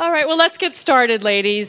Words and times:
All 0.00 0.12
right, 0.12 0.28
well, 0.28 0.36
let's 0.36 0.58
get 0.58 0.74
started, 0.74 1.24
ladies. 1.24 1.68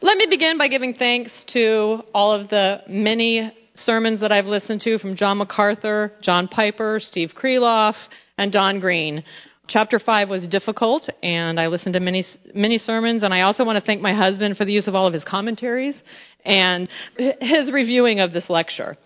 Let 0.00 0.16
me 0.16 0.26
begin 0.26 0.56
by 0.56 0.68
giving 0.68 0.94
thanks 0.94 1.44
to 1.48 2.02
all 2.14 2.32
of 2.32 2.48
the 2.48 2.82
many 2.88 3.52
sermons 3.74 4.20
that 4.20 4.32
I've 4.32 4.46
listened 4.46 4.80
to 4.82 4.98
from 4.98 5.16
John 5.16 5.36
MacArthur, 5.36 6.12
John 6.22 6.48
Piper, 6.48 6.98
Steve 6.98 7.34
Kreloff, 7.34 7.96
and 8.38 8.50
Don 8.50 8.80
Green. 8.80 9.22
Chapter 9.66 9.98
5 9.98 10.30
was 10.30 10.48
difficult, 10.48 11.10
and 11.22 11.60
I 11.60 11.66
listened 11.66 11.92
to 11.92 12.00
many, 12.00 12.24
many 12.54 12.78
sermons, 12.78 13.22
and 13.22 13.34
I 13.34 13.42
also 13.42 13.64
want 13.66 13.76
to 13.76 13.84
thank 13.84 14.00
my 14.00 14.14
husband 14.14 14.56
for 14.56 14.64
the 14.64 14.72
use 14.72 14.88
of 14.88 14.94
all 14.94 15.06
of 15.06 15.12
his 15.12 15.24
commentaries 15.24 16.02
and 16.46 16.88
his 17.16 17.70
reviewing 17.70 18.20
of 18.20 18.32
this 18.32 18.48
lecture. 18.48 18.96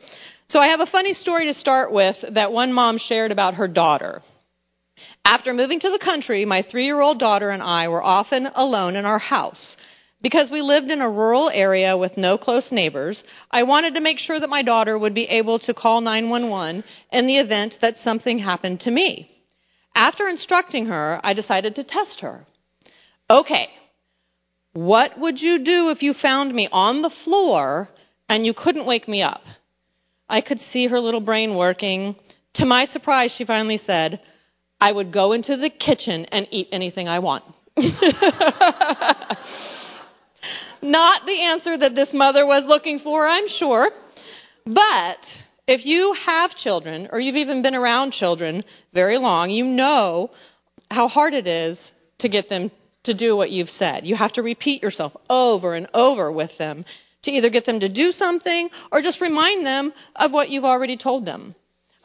So 0.46 0.60
I 0.60 0.68
have 0.68 0.78
a 0.78 0.86
funny 0.86 1.14
story 1.14 1.46
to 1.46 1.54
start 1.54 1.90
with 1.90 2.16
that 2.34 2.52
one 2.52 2.72
mom 2.72 2.98
shared 2.98 3.32
about 3.32 3.54
her 3.54 3.66
daughter. 3.66 4.22
After 5.24 5.52
moving 5.52 5.80
to 5.80 5.90
the 5.90 5.98
country, 5.98 6.44
my 6.44 6.62
three 6.62 6.84
year 6.86 7.00
old 7.00 7.18
daughter 7.18 7.50
and 7.50 7.62
I 7.62 7.88
were 7.88 8.02
often 8.02 8.46
alone 8.54 8.96
in 8.96 9.04
our 9.04 9.18
house. 9.18 9.76
Because 10.22 10.50
we 10.50 10.62
lived 10.62 10.90
in 10.90 11.02
a 11.02 11.10
rural 11.10 11.50
area 11.50 11.96
with 11.96 12.16
no 12.16 12.38
close 12.38 12.72
neighbors, 12.72 13.22
I 13.50 13.64
wanted 13.64 13.94
to 13.94 14.00
make 14.00 14.18
sure 14.18 14.40
that 14.40 14.48
my 14.48 14.62
daughter 14.62 14.98
would 14.98 15.14
be 15.14 15.28
able 15.28 15.58
to 15.60 15.74
call 15.74 16.00
911 16.00 16.84
in 17.12 17.26
the 17.26 17.38
event 17.38 17.78
that 17.80 17.98
something 17.98 18.38
happened 18.38 18.80
to 18.80 18.90
me. 18.90 19.30
After 19.94 20.28
instructing 20.28 20.86
her, 20.86 21.20
I 21.22 21.34
decided 21.34 21.74
to 21.76 21.84
test 21.84 22.20
her. 22.20 22.46
Okay, 23.28 23.68
what 24.72 25.18
would 25.18 25.40
you 25.40 25.58
do 25.58 25.90
if 25.90 26.02
you 26.02 26.14
found 26.14 26.54
me 26.54 26.68
on 26.70 27.02
the 27.02 27.10
floor 27.24 27.88
and 28.28 28.44
you 28.46 28.54
couldn't 28.54 28.86
wake 28.86 29.08
me 29.08 29.22
up? 29.22 29.42
I 30.28 30.40
could 30.40 30.60
see 30.60 30.86
her 30.88 31.00
little 31.00 31.20
brain 31.20 31.56
working. 31.56 32.16
To 32.54 32.64
my 32.64 32.86
surprise, 32.86 33.32
she 33.32 33.44
finally 33.44 33.78
said, 33.78 34.20
I 34.80 34.92
would 34.92 35.12
go 35.12 35.32
into 35.32 35.56
the 35.56 35.70
kitchen 35.70 36.26
and 36.26 36.46
eat 36.50 36.68
anything 36.72 37.08
I 37.08 37.20
want. 37.20 37.44
Not 40.82 41.26
the 41.26 41.40
answer 41.40 41.76
that 41.76 41.94
this 41.94 42.12
mother 42.12 42.46
was 42.46 42.64
looking 42.64 42.98
for, 42.98 43.26
I'm 43.26 43.48
sure. 43.48 43.90
But 44.64 45.18
if 45.66 45.86
you 45.86 46.12
have 46.12 46.56
children, 46.56 47.08
or 47.12 47.18
you've 47.18 47.36
even 47.36 47.62
been 47.62 47.74
around 47.74 48.12
children 48.12 48.64
very 48.92 49.18
long, 49.18 49.50
you 49.50 49.64
know 49.64 50.30
how 50.90 51.08
hard 51.08 51.34
it 51.34 51.46
is 51.46 51.92
to 52.18 52.28
get 52.28 52.48
them 52.48 52.70
to 53.04 53.14
do 53.14 53.36
what 53.36 53.50
you've 53.50 53.70
said. 53.70 54.06
You 54.06 54.16
have 54.16 54.34
to 54.34 54.42
repeat 54.42 54.82
yourself 54.82 55.16
over 55.30 55.74
and 55.74 55.88
over 55.94 56.30
with 56.30 56.56
them 56.58 56.84
to 57.22 57.30
either 57.30 57.50
get 57.50 57.64
them 57.64 57.80
to 57.80 57.88
do 57.88 58.12
something 58.12 58.68
or 58.92 59.00
just 59.02 59.20
remind 59.20 59.64
them 59.66 59.92
of 60.14 60.32
what 60.32 60.50
you've 60.50 60.64
already 60.64 60.96
told 60.96 61.24
them. 61.24 61.54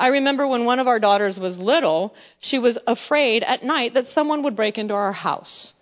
I 0.02 0.08
remember 0.08 0.48
when 0.48 0.66
one 0.66 0.80
of 0.80 0.88
our 0.88 1.00
daughters 1.00 1.40
was 1.40 1.60
little, 1.60 2.16
she 2.40 2.58
was 2.58 2.76
afraid 2.88 3.44
at 3.44 3.62
night 3.62 3.94
that 3.94 4.08
someone 4.08 4.42
would 4.42 4.56
break 4.56 4.80
into 4.80 4.96
our 4.96 5.12
house. 5.12 5.74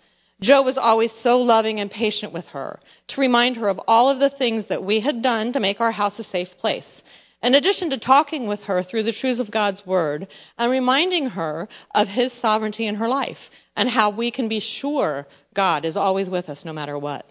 Joe 0.42 0.60
was 0.60 0.76
always 0.76 1.10
so 1.10 1.38
loving 1.38 1.80
and 1.80 1.90
patient 1.90 2.30
with 2.34 2.44
her 2.48 2.80
to 3.08 3.20
remind 3.22 3.56
her 3.56 3.68
of 3.70 3.80
all 3.88 4.10
of 4.10 4.18
the 4.18 4.28
things 4.28 4.66
that 4.66 4.84
we 4.84 5.00
had 5.00 5.22
done 5.22 5.54
to 5.54 5.60
make 5.60 5.80
our 5.80 5.90
house 5.90 6.18
a 6.18 6.24
safe 6.24 6.50
place. 6.58 7.02
In 7.42 7.54
addition 7.54 7.88
to 7.90 7.98
talking 7.98 8.46
with 8.46 8.60
her 8.64 8.82
through 8.82 9.04
the 9.04 9.14
truths 9.14 9.40
of 9.40 9.50
God's 9.50 9.86
Word 9.86 10.28
and 10.58 10.70
reminding 10.70 11.30
her 11.30 11.66
of 11.94 12.06
His 12.06 12.30
sovereignty 12.30 12.86
in 12.86 12.96
her 12.96 13.08
life 13.08 13.48
and 13.74 13.88
how 13.88 14.10
we 14.10 14.30
can 14.30 14.50
be 14.50 14.60
sure 14.60 15.26
God 15.54 15.86
is 15.86 15.96
always 15.96 16.28
with 16.28 16.50
us 16.50 16.62
no 16.62 16.74
matter 16.74 16.98
what. 16.98 17.24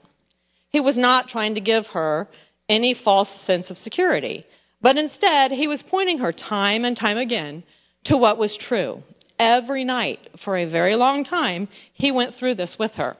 He 0.70 0.80
was 0.80 0.98
not 0.98 1.28
trying 1.28 1.54
to 1.54 1.62
give 1.62 1.86
her 1.94 2.28
any 2.68 2.96
false 2.96 3.30
sense 3.46 3.70
of 3.70 3.78
security. 3.78 4.48
But 4.82 4.98
instead, 4.98 5.52
he 5.52 5.68
was 5.68 5.84
pointing 5.84 6.20
her 6.20 6.32
time 6.32 6.86
and 6.86 6.96
time 6.96 7.18
again 7.18 7.64
to 8.06 8.18
what 8.18 8.38
was 8.38 8.58
true. 8.58 9.04
Every 9.38 9.84
night, 9.84 10.20
for 10.44 10.58
a 10.58 10.66
very 10.66 10.96
long 10.96 11.24
time, 11.24 11.68
he 11.94 12.12
went 12.12 12.36
through 12.36 12.56
this 12.56 12.78
with 12.80 12.96
her. 12.96 13.18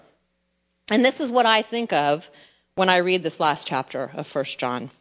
And 0.90 1.04
this 1.04 1.20
is 1.20 1.32
what 1.32 1.46
I 1.46 1.62
think 1.64 1.94
of 1.94 2.24
when 2.76 2.90
I 2.90 2.98
read 2.98 3.24
this 3.24 3.40
last 3.40 3.68
chapter 3.68 4.12
of 4.14 4.28
1 4.34 4.46
John. 4.58 4.92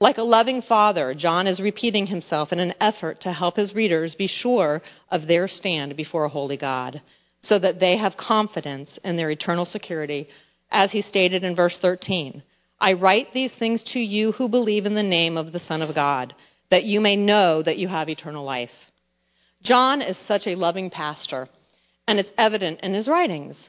Like 0.00 0.18
a 0.18 0.22
loving 0.22 0.62
father, 0.62 1.12
John 1.14 1.46
is 1.46 1.60
repeating 1.60 2.06
himself 2.06 2.52
in 2.52 2.58
an 2.58 2.74
effort 2.80 3.20
to 3.20 3.32
help 3.32 3.56
his 3.56 3.74
readers 3.74 4.14
be 4.14 4.28
sure 4.28 4.80
of 5.10 5.26
their 5.26 5.46
stand 5.46 5.96
before 5.96 6.24
a 6.24 6.30
holy 6.30 6.56
God, 6.56 7.02
so 7.42 7.58
that 7.58 7.80
they 7.80 7.96
have 7.96 8.16
confidence 8.16 8.98
in 9.04 9.16
their 9.16 9.30
eternal 9.30 9.66
security, 9.66 10.28
as 10.70 10.90
he 10.92 11.02
stated 11.02 11.44
in 11.44 11.54
verse 11.54 11.76
13. 11.76 12.42
I 12.80 12.94
write 12.94 13.32
these 13.32 13.52
things 13.52 13.82
to 13.92 14.00
you 14.00 14.32
who 14.32 14.48
believe 14.48 14.86
in 14.86 14.94
the 14.94 15.02
name 15.02 15.36
of 15.36 15.52
the 15.52 15.60
Son 15.60 15.82
of 15.82 15.94
God, 15.94 16.34
that 16.70 16.84
you 16.84 17.00
may 17.00 17.14
know 17.14 17.62
that 17.62 17.76
you 17.76 17.88
have 17.88 18.08
eternal 18.08 18.44
life. 18.44 18.72
John 19.62 20.00
is 20.00 20.16
such 20.16 20.46
a 20.46 20.54
loving 20.54 20.88
pastor, 20.88 21.48
and 22.08 22.18
it's 22.18 22.32
evident 22.38 22.80
in 22.80 22.94
his 22.94 23.06
writings. 23.06 23.68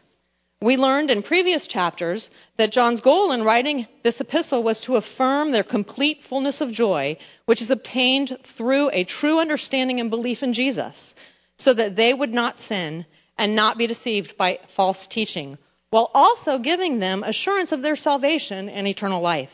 We 0.61 0.77
learned 0.77 1.11
in 1.11 1.23
previous 1.23 1.67
chapters 1.67 2.29
that 2.57 2.72
John's 2.72 3.01
goal 3.01 3.31
in 3.31 3.44
writing 3.44 3.88
this 4.03 4.22
epistle 4.22 4.63
was 4.63 4.79
to 4.81 4.95
affirm 4.95 5.51
their 5.51 5.63
complete 5.63 6.22
fullness 6.29 6.61
of 6.61 6.72
joy, 6.72 7.17
which 7.45 7.61
is 7.61 7.72
obtained 7.72 8.38
through 8.55 8.91
a 8.91 9.03
true 9.03 9.39
understanding 9.39 9.99
and 9.99 10.09
belief 10.09 10.43
in 10.43 10.53
Jesus, 10.53 11.16
so 11.57 11.73
that 11.73 11.95
they 11.97 12.13
would 12.13 12.33
not 12.33 12.59
sin 12.59 13.05
and 13.38 13.55
not 13.55 13.78
be 13.78 13.88
deceived 13.88 14.38
by 14.38 14.59
false 14.75 15.07
teaching 15.07 15.57
while 15.91 16.09
also 16.13 16.57
giving 16.57 17.00
them 17.00 17.22
assurance 17.24 17.72
of 17.72 17.81
their 17.84 17.96
salvation 17.96 18.69
and 18.69 18.88
eternal 18.88 19.22
life. 19.22 19.52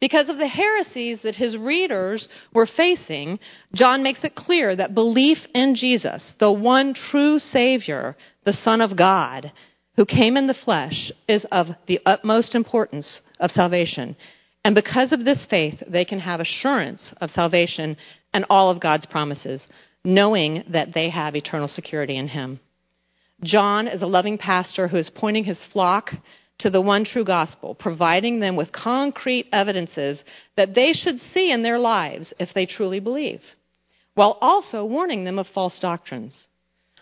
Because 0.00 0.28
of 0.28 0.38
the 0.38 0.48
heresies 0.48 1.22
that 1.22 1.36
his 1.36 1.56
readers 1.56 2.28
were 2.52 2.66
facing, 2.66 3.38
John 3.72 4.02
makes 4.02 4.24
it 4.24 4.34
clear 4.34 4.74
that 4.74 4.94
belief 4.94 5.46
in 5.54 5.74
Jesus, 5.76 6.34
the 6.40 6.50
one 6.50 6.94
true 6.94 7.38
Savior, 7.38 8.16
the 8.44 8.52
Son 8.52 8.80
of 8.80 8.96
God, 8.96 9.52
who 9.96 10.06
came 10.06 10.36
in 10.36 10.46
the 10.46 10.54
flesh, 10.54 11.12
is 11.28 11.44
of 11.52 11.68
the 11.86 12.00
utmost 12.06 12.54
importance 12.54 13.20
of 13.38 13.50
salvation. 13.50 14.16
And 14.64 14.74
because 14.74 15.12
of 15.12 15.24
this 15.24 15.44
faith, 15.46 15.82
they 15.86 16.04
can 16.04 16.20
have 16.20 16.40
assurance 16.40 17.14
of 17.20 17.30
salvation 17.30 17.96
and 18.32 18.44
all 18.48 18.70
of 18.70 18.80
God's 18.80 19.06
promises, 19.06 19.66
knowing 20.04 20.64
that 20.70 20.94
they 20.94 21.10
have 21.10 21.36
eternal 21.36 21.68
security 21.68 22.16
in 22.16 22.28
Him. 22.28 22.60
John 23.42 23.88
is 23.88 24.02
a 24.02 24.06
loving 24.06 24.38
pastor 24.38 24.88
who 24.88 24.96
is 24.96 25.10
pointing 25.10 25.44
his 25.44 25.58
flock 25.58 26.12
to 26.58 26.70
the 26.70 26.80
one 26.80 27.04
true 27.04 27.24
gospel, 27.24 27.74
providing 27.74 28.38
them 28.38 28.54
with 28.54 28.70
concrete 28.70 29.48
evidences 29.52 30.22
that 30.56 30.74
they 30.74 30.92
should 30.92 31.18
see 31.18 31.50
in 31.50 31.62
their 31.62 31.78
lives 31.78 32.32
if 32.38 32.54
they 32.54 32.66
truly 32.66 33.00
believe, 33.00 33.42
while 34.14 34.38
also 34.40 34.84
warning 34.84 35.24
them 35.24 35.40
of 35.40 35.48
false 35.48 35.80
doctrines. 35.80 36.46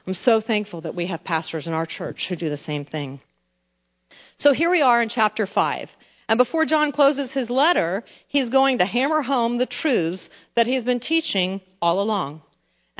I'm 0.06 0.14
so 0.14 0.40
thankful 0.40 0.80
that 0.82 0.94
we 0.94 1.06
have 1.06 1.24
pastors 1.24 1.66
in 1.66 1.74
our 1.74 1.84
church 1.84 2.26
who 2.28 2.36
do 2.36 2.48
the 2.48 2.56
same 2.56 2.86
thing. 2.86 3.20
So 4.38 4.54
here 4.54 4.70
we 4.70 4.80
are 4.80 5.02
in 5.02 5.10
chapter 5.10 5.46
5. 5.46 5.90
And 6.26 6.38
before 6.38 6.64
John 6.64 6.92
closes 6.92 7.30
his 7.32 7.50
letter, 7.50 8.04
he's 8.28 8.48
going 8.48 8.78
to 8.78 8.86
hammer 8.86 9.20
home 9.20 9.58
the 9.58 9.66
truths 9.66 10.30
that 10.54 10.66
he's 10.66 10.84
been 10.84 11.00
teaching 11.00 11.60
all 11.82 12.00
along. 12.00 12.40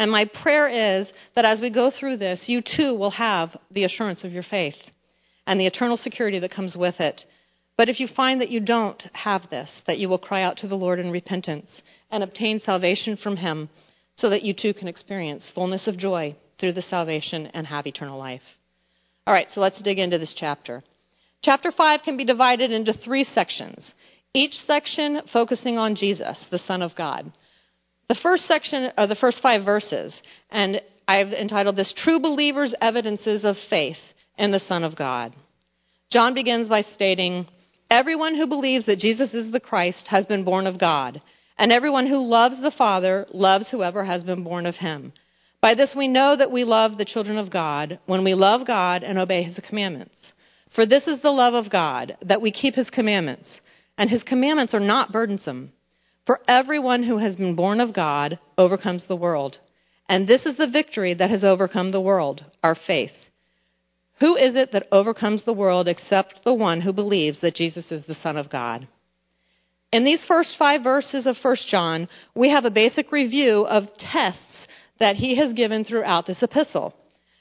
And 0.01 0.11
my 0.11 0.25
prayer 0.25 0.67
is 0.67 1.13
that 1.35 1.45
as 1.45 1.61
we 1.61 1.69
go 1.69 1.91
through 1.91 2.17
this, 2.17 2.49
you 2.49 2.63
too 2.63 2.95
will 2.95 3.11
have 3.11 3.55
the 3.71 3.85
assurance 3.85 4.25
of 4.25 4.33
your 4.33 4.43
faith 4.43 4.79
and 5.47 5.61
the 5.61 5.67
eternal 5.67 5.99
security 5.99 6.39
that 6.39 6.51
comes 6.51 6.75
with 6.75 7.01
it. 7.01 7.27
But 7.77 7.91
if 7.91 8.01
you 8.01 8.09
find 8.09 8.41
that 8.41 8.49
you 8.49 8.61
don't 8.61 9.03
have 9.13 9.51
this, 9.51 9.83
that 9.87 9.99
you 9.99 10.09
will 10.09 10.17
cry 10.17 10.41
out 10.41 10.57
to 10.59 10.69
the 10.69 10.79
Lord 10.85 11.01
in 11.01 11.11
repentance 11.11 11.83
and 12.11 12.23
obtain 12.23 12.61
salvation 12.61 13.19
from 13.19 13.37
Him 13.37 13.69
so 14.15 14.31
that 14.31 14.43
you 14.43 14.55
too 14.55 14.73
can 14.73 14.89
experience 14.89 15.51
fullness 15.51 15.87
of 15.87 15.99
joy 15.99 16.35
through 16.59 16.73
the 16.73 16.81
salvation 16.81 17.49
and 17.49 17.67
have 17.67 17.87
eternal 17.87 18.19
life. 18.19 18.57
All 19.27 19.35
right, 19.35 19.51
so 19.51 19.61
let's 19.61 19.83
dig 19.83 19.99
into 19.99 20.17
this 20.17 20.33
chapter. 20.33 20.83
Chapter 21.43 21.71
5 21.71 22.01
can 22.05 22.17
be 22.17 22.25
divided 22.25 22.73
into 22.73 22.95
three 22.95 23.25
sections, 23.25 23.93
each 24.33 24.61
section 24.61 25.21
focusing 25.31 25.77
on 25.77 25.95
Jesus, 25.95 26.47
the 26.51 26.59
Son 26.59 26.81
of 26.81 26.97
God. 26.97 27.31
The 28.11 28.17
first 28.17 28.47
section 28.47 28.87
of 28.97 29.09
the 29.09 29.15
first 29.15 29.41
five 29.41 29.65
verses, 29.65 30.21
and 30.51 30.83
I've 31.07 31.33
entitled 31.33 31.77
this 31.77 31.93
True 31.93 32.19
Believers' 32.19 32.75
Evidences 32.81 33.45
of 33.45 33.57
Faith 33.57 34.15
in 34.37 34.51
the 34.51 34.59
Son 34.59 34.83
of 34.83 34.97
God. 34.97 35.33
John 36.11 36.35
begins 36.35 36.69
by 36.69 36.83
stating, 36.83 37.47
Everyone 37.89 38.35
who 38.35 38.49
believes 38.49 38.87
that 38.87 38.99
Jesus 38.99 39.33
is 39.33 39.53
the 39.53 39.61
Christ 39.61 40.09
has 40.09 40.27
been 40.27 40.43
born 40.43 40.67
of 40.67 40.77
God, 40.77 41.23
and 41.57 41.71
everyone 41.71 42.09
who 42.09 42.17
loves 42.17 42.61
the 42.61 42.73
Father 42.73 43.27
loves 43.31 43.71
whoever 43.71 44.03
has 44.03 44.25
been 44.25 44.43
born 44.43 44.67
of 44.67 44.75
him. 44.75 45.13
By 45.61 45.77
this 45.77 45.95
we 45.95 46.09
know 46.09 46.35
that 46.35 46.51
we 46.51 46.65
love 46.65 46.99
the 46.99 47.05
children 47.05 47.39
of 47.39 47.53
God 47.53 48.01
when 48.07 48.25
we 48.25 48.35
love 48.35 48.67
God 48.67 49.05
and 49.05 49.21
obey 49.21 49.45
his 49.45 49.61
commandments. 49.61 50.33
For 50.75 50.85
this 50.85 51.07
is 51.07 51.21
the 51.21 51.31
love 51.31 51.55
of 51.55 51.71
God, 51.71 52.17
that 52.23 52.43
we 52.43 52.51
keep 52.51 52.75
his 52.75 52.91
commandments, 52.91 53.61
and 53.97 54.11
his 54.11 54.25
commandments 54.25 54.75
are 54.75 54.81
not 54.81 55.13
burdensome. 55.13 55.71
For 56.27 56.41
everyone 56.47 57.03
who 57.03 57.19
has 57.19 57.37
been 57.37 57.55
born 57.55 57.81
of 57.81 57.93
God 57.93 58.39
overcomes 58.59 59.07
the 59.07 59.17
world. 59.17 59.59
And 60.09 60.27
this 60.27 60.45
is 60.45 60.57
the 60.57 60.67
victory 60.67 61.15
that 61.15 61.31
has 61.31 61.45
overcome 61.45 61.91
the 61.91 62.01
world, 62.01 62.45
our 62.63 62.75
faith. 62.75 63.13
Who 64.21 64.37
is 64.37 64.55
it 64.55 64.73
that 64.73 64.89
overcomes 64.93 65.45
the 65.45 65.55
world 65.55 65.89
except 65.89 66.45
the 66.45 66.53
one 66.53 66.81
who 66.83 66.93
believes 66.93 67.41
that 67.41 67.55
Jesus 67.55 67.91
is 67.91 68.05
the 68.05 68.15
Son 68.15 68.37
of 68.37 68.51
God? 68.51 68.87
In 69.93 70.05
these 70.05 70.25
first 70.25 70.57
five 70.57 70.85
verses 70.85 71.27
of 71.27 71.39
1 71.43 71.57
John, 71.67 72.09
we 72.35 72.51
have 72.51 72.65
a 72.65 72.71
basic 72.71 73.11
review 73.13 73.67
of 73.67 73.97
tests 73.97 74.69
that 74.99 75.17
he 75.17 75.37
has 75.37 75.53
given 75.53 75.85
throughout 75.85 76.27
this 76.27 76.43
epistle. 76.43 76.95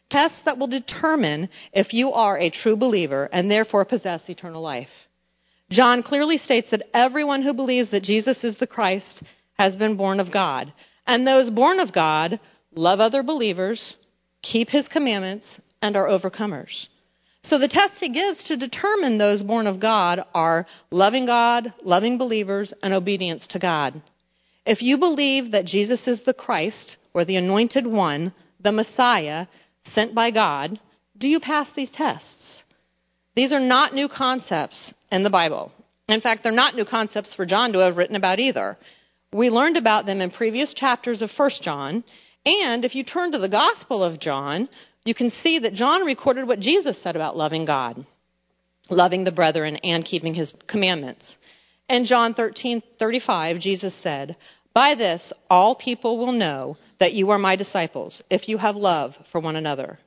tests 0.10 0.40
that 0.46 0.58
will 0.58 0.68
determine 0.68 1.50
if 1.72 1.94
you 1.94 2.12
are 2.14 2.38
a 2.40 2.50
true 2.50 2.76
believer 2.76 3.30
and 3.31 3.52
therefore 3.52 3.86
possess 3.86 4.28
eternal 4.28 4.62
life. 4.62 5.08
John 5.69 6.01
clearly 6.01 6.38
states 6.38 6.71
that 6.71 6.88
everyone 6.94 7.44
who 7.44 7.54
believes 7.54 7.92
that 7.92 8.04
Jesus 8.04 8.44
is 8.44 8.57
the 8.57 8.68
Christ 8.68 9.21
has 9.57 9.77
been 9.77 9.98
born 9.98 10.19
of 10.19 10.31
God. 10.31 10.74
And 11.06 11.25
those 11.25 11.50
born 11.50 11.80
of 11.80 11.94
God 11.94 12.39
love 12.74 13.00
other 13.00 13.24
believers, 13.24 13.95
keep 14.42 14.69
his 14.69 14.88
commandments, 14.88 15.60
and 15.81 15.95
are 15.95 16.07
overcomers. 16.07 16.88
So 17.44 17.57
the 17.57 17.68
tests 17.68 18.00
he 18.00 18.10
gives 18.10 18.45
to 18.45 18.57
determine 18.57 19.18
those 19.18 19.44
born 19.44 19.68
of 19.68 19.80
God 19.80 20.24
are 20.33 20.66
loving 20.92 21.25
God, 21.25 21.74
loving 21.83 22.18
believers, 22.18 22.74
and 22.83 22.94
obedience 22.94 23.48
to 23.48 23.60
God. 23.60 24.01
If 24.66 24.81
you 24.81 24.98
believe 24.98 25.51
that 25.51 25.66
Jesus 25.66 26.07
is 26.07 26.24
the 26.24 26.33
Christ, 26.33 26.98
or 27.13 27.25
the 27.25 27.38
anointed 27.38 27.88
one, 27.88 28.33
the 28.60 28.71
Messiah, 28.71 29.48
sent 29.83 30.13
by 30.13 30.31
God, 30.31 30.80
do 31.18 31.27
you 31.27 31.39
pass 31.39 31.69
these 31.71 31.92
tests? 31.92 32.63
These 33.36 33.52
are 33.52 33.60
not 33.60 33.94
new 33.94 34.08
concepts 34.08 34.94
in 35.12 35.24
the 35.24 35.30
Bible. 35.30 35.72
In 36.08 36.22
fact, 36.22 36.44
they're 36.44 36.52
not 36.52 36.76
new 36.76 36.86
concepts 36.86 37.36
for 37.36 37.46
John 37.46 37.74
to 37.74 37.80
have 37.80 37.98
written 37.98 38.16
about 38.16 38.40
either. 38.40 38.78
We 39.31 39.50
learned 39.50 39.78
about 39.78 40.06
them 40.06 40.22
in 40.22 40.31
previous 40.31 40.74
chapters 40.74 41.22
of 41.22 41.31
1 41.31 41.50
John, 41.62 42.04
and 42.46 42.84
if 42.84 42.96
you 42.96 43.04
turn 43.04 43.31
to 43.31 43.38
the 43.38 43.50
Gospel 43.50 44.04
of 44.04 44.20
John, 44.20 44.70
you 45.06 45.14
can 45.14 45.30
see 45.30 45.60
that 45.60 45.74
John 45.74 46.04
recorded 46.04 46.48
what 46.48 46.60
Jesus 46.60 47.02
said 47.02 47.16
about 47.16 47.38
loving 47.38 47.66
God, 47.66 48.06
loving 48.90 49.24
the 49.24 49.31
brethren, 49.31 49.78
and 49.78 50.04
keeping 50.04 50.34
his 50.34 50.54
commandments. 50.68 51.38
In 51.88 52.06
John 52.06 52.34
13:35, 52.34 53.60
Jesus 53.60 53.94
said, 53.94 54.36
"By 54.74 54.96
this 54.96 55.31
all 55.50 55.76
people 55.76 56.18
will 56.18 56.31
know 56.31 56.78
that 56.98 57.14
you 57.14 57.30
are 57.30 57.40
my 57.40 57.56
disciples, 57.56 58.24
if 58.30 58.50
you 58.50 58.58
have 58.58 58.76
love 58.76 59.18
for 59.31 59.40
one 59.40 59.56
another." 59.56 60.00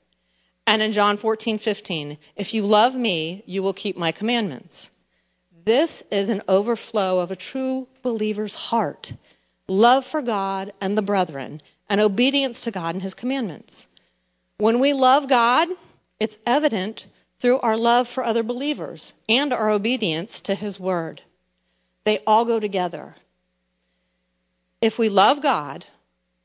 And 0.66 0.80
in 0.82 0.92
John 0.92 1.18
14:15, 1.18 2.18
"If 2.36 2.54
you 2.54 2.62
love 2.62 2.94
me, 2.94 3.42
you 3.46 3.62
will 3.62 3.74
keep 3.74 3.96
my 3.96 4.12
commandments." 4.12 4.90
This 5.64 6.02
is 6.10 6.28
an 6.28 6.42
overflow 6.48 7.20
of 7.20 7.30
a 7.30 7.36
true 7.36 7.86
believer's 8.02 8.54
heart 8.54 9.12
love 9.68 10.04
for 10.06 10.22
God 10.22 10.72
and 10.80 10.96
the 10.96 11.02
brethren, 11.02 11.60
and 11.88 12.00
obedience 12.00 12.62
to 12.62 12.70
God 12.70 12.94
and 12.94 13.02
his 13.02 13.14
commandments. 13.14 13.86
When 14.58 14.80
we 14.80 14.92
love 14.92 15.28
God, 15.28 15.68
it's 16.20 16.36
evident 16.46 17.06
through 17.40 17.58
our 17.60 17.76
love 17.76 18.06
for 18.08 18.24
other 18.24 18.42
believers 18.42 19.12
and 19.28 19.52
our 19.52 19.70
obedience 19.70 20.40
to 20.42 20.54
His 20.54 20.78
Word. 20.78 21.20
They 22.04 22.20
all 22.26 22.44
go 22.44 22.60
together. 22.60 23.16
If 24.80 24.98
we 24.98 25.08
love 25.08 25.42
God, 25.42 25.84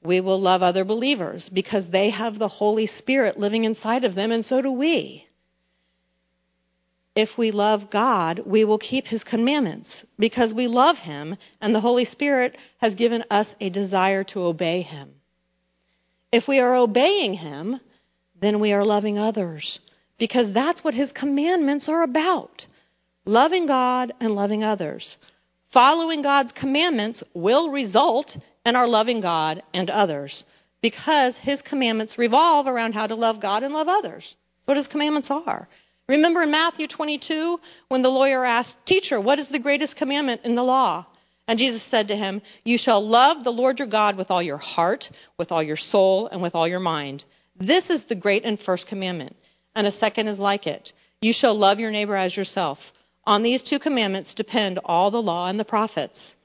we 0.07 0.21
will 0.21 0.39
love 0.39 0.63
other 0.63 0.83
believers 0.83 1.49
because 1.49 1.89
they 1.89 2.09
have 2.09 2.39
the 2.39 2.47
Holy 2.47 2.87
Spirit 2.87 3.37
living 3.37 3.65
inside 3.65 4.03
of 4.03 4.15
them, 4.15 4.31
and 4.31 4.43
so 4.43 4.61
do 4.61 4.71
we. 4.71 5.27
If 7.15 7.37
we 7.37 7.51
love 7.51 7.89
God, 7.89 8.43
we 8.45 8.63
will 8.63 8.77
keep 8.77 9.05
His 9.05 9.23
commandments 9.23 10.05
because 10.17 10.53
we 10.53 10.67
love 10.67 10.97
Him, 10.97 11.35
and 11.61 11.75
the 11.75 11.79
Holy 11.81 12.05
Spirit 12.05 12.57
has 12.77 12.95
given 12.95 13.23
us 13.29 13.53
a 13.59 13.69
desire 13.69 14.23
to 14.25 14.41
obey 14.41 14.81
Him. 14.81 15.15
If 16.31 16.47
we 16.47 16.59
are 16.59 16.75
obeying 16.75 17.33
Him, 17.33 17.79
then 18.39 18.59
we 18.59 18.73
are 18.73 18.85
loving 18.85 19.17
others. 19.17 19.79
Because 20.17 20.51
that's 20.51 20.83
what 20.83 20.93
his 20.95 21.11
commandments 21.11 21.87
are 21.89 22.03
about 22.03 22.65
loving 23.25 23.65
God 23.65 24.13
and 24.21 24.31
loving 24.33 24.63
others. 24.63 25.17
Following 25.73 26.21
God's 26.21 26.53
commandments 26.53 27.21
will 27.33 27.71
result 27.71 28.37
in 28.67 28.75
our 28.75 28.87
loving 28.87 29.21
God 29.21 29.63
and 29.73 29.89
others 29.89 30.43
because 30.81 31.37
his 31.37 31.61
commandments 31.61 32.17
revolve 32.17 32.67
around 32.67 32.93
how 32.93 33.07
to 33.07 33.15
love 33.15 33.41
God 33.41 33.63
and 33.63 33.73
love 33.73 33.87
others. 33.87 34.35
That's 34.59 34.67
what 34.67 34.77
his 34.77 34.87
commandments 34.87 35.31
are. 35.31 35.69
Remember 36.09 36.43
in 36.43 36.51
Matthew 36.51 36.87
22 36.87 37.59
when 37.87 38.01
the 38.01 38.09
lawyer 38.09 38.43
asked, 38.43 38.75
Teacher, 38.85 39.19
what 39.21 39.39
is 39.39 39.47
the 39.47 39.59
greatest 39.59 39.95
commandment 39.95 40.41
in 40.43 40.55
the 40.55 40.63
law? 40.63 41.05
And 41.47 41.57
Jesus 41.57 41.81
said 41.83 42.09
to 42.09 42.17
him, 42.17 42.41
You 42.65 42.77
shall 42.77 43.05
love 43.05 43.43
the 43.43 43.51
Lord 43.51 43.79
your 43.79 43.87
God 43.87 44.17
with 44.17 44.29
all 44.29 44.43
your 44.43 44.57
heart, 44.57 45.09
with 45.37 45.51
all 45.51 45.63
your 45.63 45.77
soul, 45.77 46.27
and 46.27 46.41
with 46.41 46.53
all 46.53 46.67
your 46.67 46.81
mind. 46.81 47.23
This 47.57 47.89
is 47.89 48.03
the 48.03 48.15
great 48.15 48.43
and 48.43 48.59
first 48.59 48.87
commandment. 48.87 49.35
And 49.75 49.87
a 49.87 49.91
second 49.91 50.27
is 50.27 50.39
like 50.39 50.67
it. 50.67 50.91
You 51.21 51.31
shall 51.31 51.55
love 51.55 51.79
your 51.79 51.91
neighbor 51.91 52.17
as 52.17 52.35
yourself. 52.35 52.79
On 53.25 53.43
these 53.43 53.63
two 53.63 53.79
commandments 53.79 54.33
depend 54.33 54.79
all 54.83 55.09
the 55.09 55.21
law 55.21 55.47
and 55.47 55.59
the 55.59 55.65
prophets. 55.65 56.35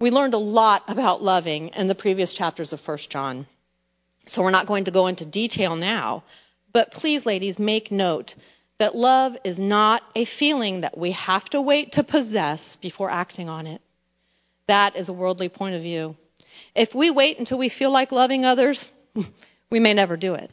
We 0.00 0.10
learned 0.10 0.34
a 0.34 0.38
lot 0.38 0.82
about 0.88 1.22
loving 1.22 1.68
in 1.68 1.88
the 1.88 1.94
previous 1.94 2.34
chapters 2.34 2.72
of 2.72 2.80
1 2.86 2.98
John. 3.08 3.46
So 4.26 4.42
we're 4.42 4.50
not 4.50 4.66
going 4.66 4.86
to 4.86 4.90
go 4.90 5.06
into 5.06 5.24
detail 5.24 5.76
now. 5.76 6.24
But 6.72 6.90
please, 6.90 7.24
ladies, 7.24 7.58
make 7.58 7.92
note 7.92 8.34
that 8.78 8.96
love 8.96 9.34
is 9.44 9.58
not 9.58 10.02
a 10.16 10.24
feeling 10.24 10.80
that 10.80 10.98
we 10.98 11.12
have 11.12 11.44
to 11.50 11.62
wait 11.62 11.92
to 11.92 12.02
possess 12.02 12.76
before 12.82 13.10
acting 13.10 13.48
on 13.48 13.66
it. 13.66 13.80
That 14.66 14.96
is 14.96 15.08
a 15.08 15.12
worldly 15.12 15.48
point 15.48 15.76
of 15.76 15.82
view. 15.82 16.16
If 16.74 16.94
we 16.94 17.10
wait 17.10 17.38
until 17.38 17.58
we 17.58 17.68
feel 17.68 17.92
like 17.92 18.10
loving 18.10 18.44
others, 18.44 18.88
we 19.70 19.78
may 19.78 19.94
never 19.94 20.16
do 20.16 20.34
it. 20.34 20.50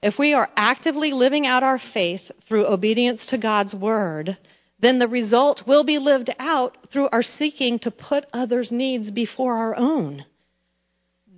If 0.00 0.18
we 0.18 0.34
are 0.34 0.48
actively 0.56 1.12
living 1.12 1.46
out 1.46 1.64
our 1.64 1.78
faith 1.78 2.30
through 2.46 2.66
obedience 2.66 3.26
to 3.26 3.38
God's 3.38 3.74
word, 3.74 4.38
then 4.80 4.98
the 4.98 5.08
result 5.08 5.66
will 5.66 5.84
be 5.84 5.98
lived 5.98 6.30
out 6.38 6.76
through 6.90 7.08
our 7.10 7.22
seeking 7.22 7.78
to 7.80 7.90
put 7.90 8.26
others' 8.32 8.70
needs 8.70 9.10
before 9.10 9.56
our 9.56 9.76
own. 9.76 10.24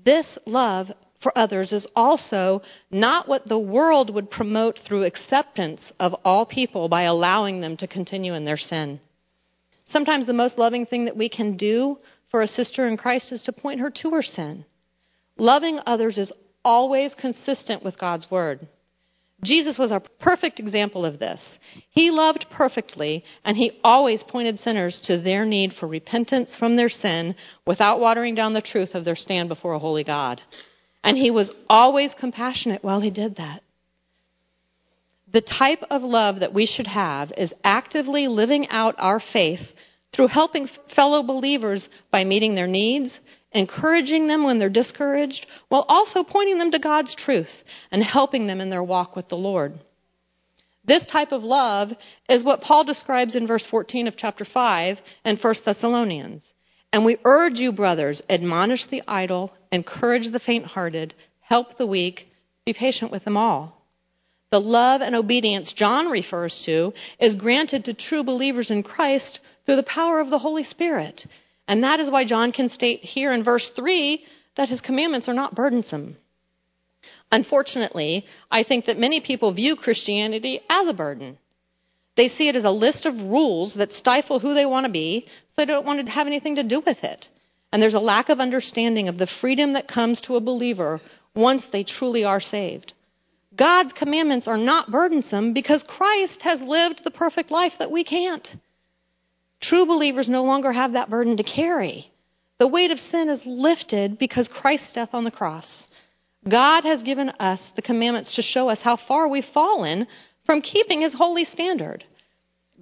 This 0.05 0.39
love 0.47 0.93
for 1.21 1.37
others 1.37 1.73
is 1.73 1.87
also 1.95 2.63
not 2.91 3.29
what 3.29 3.47
the 3.47 3.59
world 3.59 4.13
would 4.15 4.31
promote 4.31 4.79
through 4.79 5.05
acceptance 5.05 5.93
of 6.01 6.15
all 6.25 6.47
people 6.47 6.89
by 6.89 7.03
allowing 7.03 7.61
them 7.61 7.77
to 7.79 7.87
continue 7.87 8.35
in 8.35 8.45
their 8.45 8.57
sin. 8.57 9.01
Sometimes 9.85 10.27
the 10.27 10.33
most 10.33 10.57
loving 10.57 10.87
thing 10.87 11.07
that 11.07 11.17
we 11.17 11.29
can 11.29 11.57
do 11.57 11.99
for 12.31 12.43
a 12.43 12.47
sister 12.47 12.87
in 12.87 12.97
Christ 12.97 13.33
is 13.33 13.43
to 13.43 13.53
point 13.53 13.81
her 13.81 13.91
to 13.91 14.11
her 14.11 14.23
sin. 14.23 14.65
Loving 15.37 15.81
others 15.85 16.17
is 16.17 16.33
always 16.65 17.15
consistent 17.15 17.83
with 17.83 17.99
God's 17.99 18.31
word. 18.31 18.67
Jesus 19.43 19.79
was 19.79 19.91
a 19.91 20.03
perfect 20.21 20.61
example 20.61 21.05
of 21.05 21.19
this. 21.19 21.59
He 21.91 22.11
loved 22.11 22.47
perfectly, 22.51 23.25
and 23.45 23.57
he 23.57 23.81
always 23.83 24.23
pointed 24.23 24.59
sinners 24.59 25.01
to 25.03 25.19
their 25.19 25.47
need 25.47 25.73
for 25.73 25.87
repentance 25.87 26.55
from 26.55 26.77
their 26.77 26.91
sin 26.91 27.35
without 27.67 28.01
watering 28.01 28.35
down 28.35 28.53
the 28.53 28.61
truth 28.61 28.95
of 28.95 29.05
their 29.05 29.17
stand 29.17 29.49
before 29.49 29.73
a 29.73 29.79
holy 29.79 30.05
God. 30.05 30.43
And 31.03 31.17
he 31.17 31.31
was 31.31 31.51
always 31.69 32.13
compassionate 32.13 32.85
while 32.85 33.01
he 33.01 33.11
did 33.11 33.37
that. 33.37 33.63
The 35.33 35.41
type 35.41 35.85
of 35.91 36.03
love 36.03 36.41
that 36.41 36.53
we 36.53 36.67
should 36.67 36.89
have 36.89 37.33
is 37.37 37.55
actively 37.65 38.29
living 38.29 38.69
out 38.69 38.97
our 38.99 39.21
faith 39.21 39.73
through 40.13 40.27
helping 40.27 40.69
fellow 40.95 41.23
believers 41.23 41.89
by 42.11 42.25
meeting 42.25 42.55
their 42.55 42.67
needs, 42.67 43.19
encouraging 43.53 44.27
them 44.27 44.45
when 44.45 44.59
they're 44.59 44.69
discouraged, 44.69 45.47
while 45.69 45.85
also 45.89 46.23
pointing 46.23 46.59
them 46.59 46.71
to 46.71 46.79
God's 46.79 47.15
truth 47.15 47.65
and 47.91 48.03
helping 48.03 48.47
them 48.47 48.61
in 48.61 48.71
their 48.71 48.83
walk 48.83 49.17
with 49.17 49.29
the 49.29 49.37
Lord. 49.37 49.79
This 50.85 51.05
type 51.07 51.33
of 51.33 51.45
love 51.45 51.93
is 52.29 52.43
what 52.43 52.63
Paul 52.63 52.85
describes 52.85 53.35
in 53.35 53.47
verse 53.47 53.67
14 53.67 54.09
of 54.09 54.17
chapter 54.17 54.45
5 54.45 54.99
in 55.25 55.37
1 55.37 55.55
Thessalonians. 55.65 56.53
And 56.93 57.05
we 57.05 57.19
urge 57.25 57.59
you, 57.59 57.73
brothers, 57.73 58.23
admonish 58.29 58.87
the 58.87 59.03
idle, 59.07 59.53
encourage 59.71 60.31
the 60.31 60.41
faint 60.41 60.67
hearted, 60.67 61.15
help 61.41 61.77
the 61.77 61.87
weak, 61.87 62.29
be 62.65 62.73
patient 62.73 63.13
with 63.13 63.25
them 63.25 63.37
all. 63.37 63.81
The 64.51 64.61
love 64.61 65.01
and 65.01 65.15
obedience 65.15 65.73
John 65.73 66.09
refers 66.09 66.65
to 66.65 66.93
is 67.21 67.37
granted 67.37 67.85
to 67.85 67.95
true 67.95 68.25
believers 68.25 68.71
in 68.71 68.83
Christ 68.83 69.39
through 69.65 69.77
the 69.77 69.85
power 69.85 70.19
of 70.19 70.31
the 70.31 70.41
Holy 70.41 70.65
Spirit. 70.65 71.25
And 71.71 71.85
that 71.85 72.01
is 72.01 72.11
why 72.11 72.25
John 72.25 72.51
can 72.51 72.69
state 72.69 73.05
here 73.05 73.33
in 73.33 73.45
verse 73.45 73.69
3 73.77 74.25
that 74.57 74.69
his 74.69 74.81
commandments 74.81 75.29
are 75.29 75.35
not 75.35 75.55
burdensome. 75.55 76.17
Unfortunately, 77.31 78.27
I 78.51 78.65
think 78.65 78.87
that 78.87 78.99
many 78.99 79.21
people 79.21 79.53
view 79.53 79.77
Christianity 79.77 80.63
as 80.69 80.89
a 80.89 80.93
burden. 80.93 81.39
They 82.17 82.27
see 82.27 82.49
it 82.49 82.57
as 82.57 82.65
a 82.65 82.73
list 82.73 83.07
of 83.07 83.23
rules 83.23 83.75
that 83.75 83.93
stifle 83.93 84.41
who 84.41 84.53
they 84.53 84.67
want 84.67 84.87
to 84.87 84.93
be, 84.93 85.29
so 85.47 85.55
they 85.57 85.65
don't 85.65 85.87
want 85.87 86.05
to 86.05 86.11
have 86.11 86.27
anything 86.27 86.57
to 86.57 86.65
do 86.65 86.81
with 86.81 87.05
it. 87.05 87.29
And 87.71 87.81
there's 87.81 87.95
a 87.95 88.01
lack 88.01 88.31
of 88.31 88.41
understanding 88.41 89.07
of 89.07 89.17
the 89.17 89.29
freedom 89.29 89.75
that 89.75 89.87
comes 89.87 90.21
to 90.23 90.35
a 90.35 90.41
believer 90.41 91.01
once 91.37 91.65
they 91.67 91.85
truly 91.85 92.25
are 92.25 92.41
saved. 92.41 92.95
God's 93.55 93.93
commandments 93.93 94.49
are 94.49 94.59
not 94.59 94.91
burdensome 94.91 95.53
because 95.53 95.85
Christ 95.85 96.43
has 96.43 96.61
lived 96.61 97.05
the 97.05 97.13
perfect 97.13 97.53
life 97.53 97.75
that 97.79 97.93
we 97.93 98.03
can't. 98.03 98.57
True 99.61 99.87
believers 99.87 100.29
no 100.29 100.45
longer 100.45 100.73
have 100.73 100.93
that 100.93 101.11
burden 101.11 101.37
to 101.37 101.43
carry. 101.43 102.11
The 102.59 102.67
weight 102.67 102.91
of 102.91 102.99
sin 102.99 103.29
is 103.29 103.45
lifted 103.45 104.19
because 104.19 104.49
Christ's 104.49 104.93
death 104.93 105.11
on 105.13 105.25
the 105.25 105.31
cross. 105.31 105.89
God 106.49 106.85
has 106.85 107.03
given 107.03 107.31
us 107.31 107.63
the 107.77 107.83
commandments 107.83 108.35
to 108.37 108.43
show 108.43 108.69
us 108.69 108.83
how 108.83 108.97
far 108.97 109.29
we've 109.29 109.45
fallen 109.45 110.07
from 110.47 110.63
keeping 110.63 111.03
his 111.03 111.13
holy 111.13 111.45
standard. 111.45 112.05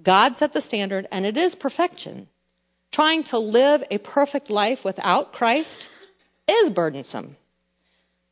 God 0.01 0.37
set 0.37 0.53
the 0.53 0.61
standard, 0.61 1.07
and 1.11 1.25
it 1.25 1.35
is 1.35 1.55
perfection. 1.55 2.27
Trying 2.91 3.23
to 3.25 3.39
live 3.39 3.83
a 3.91 3.97
perfect 3.97 4.49
life 4.49 4.79
without 4.85 5.33
Christ 5.33 5.89
is 6.47 6.69
burdensome. 6.69 7.35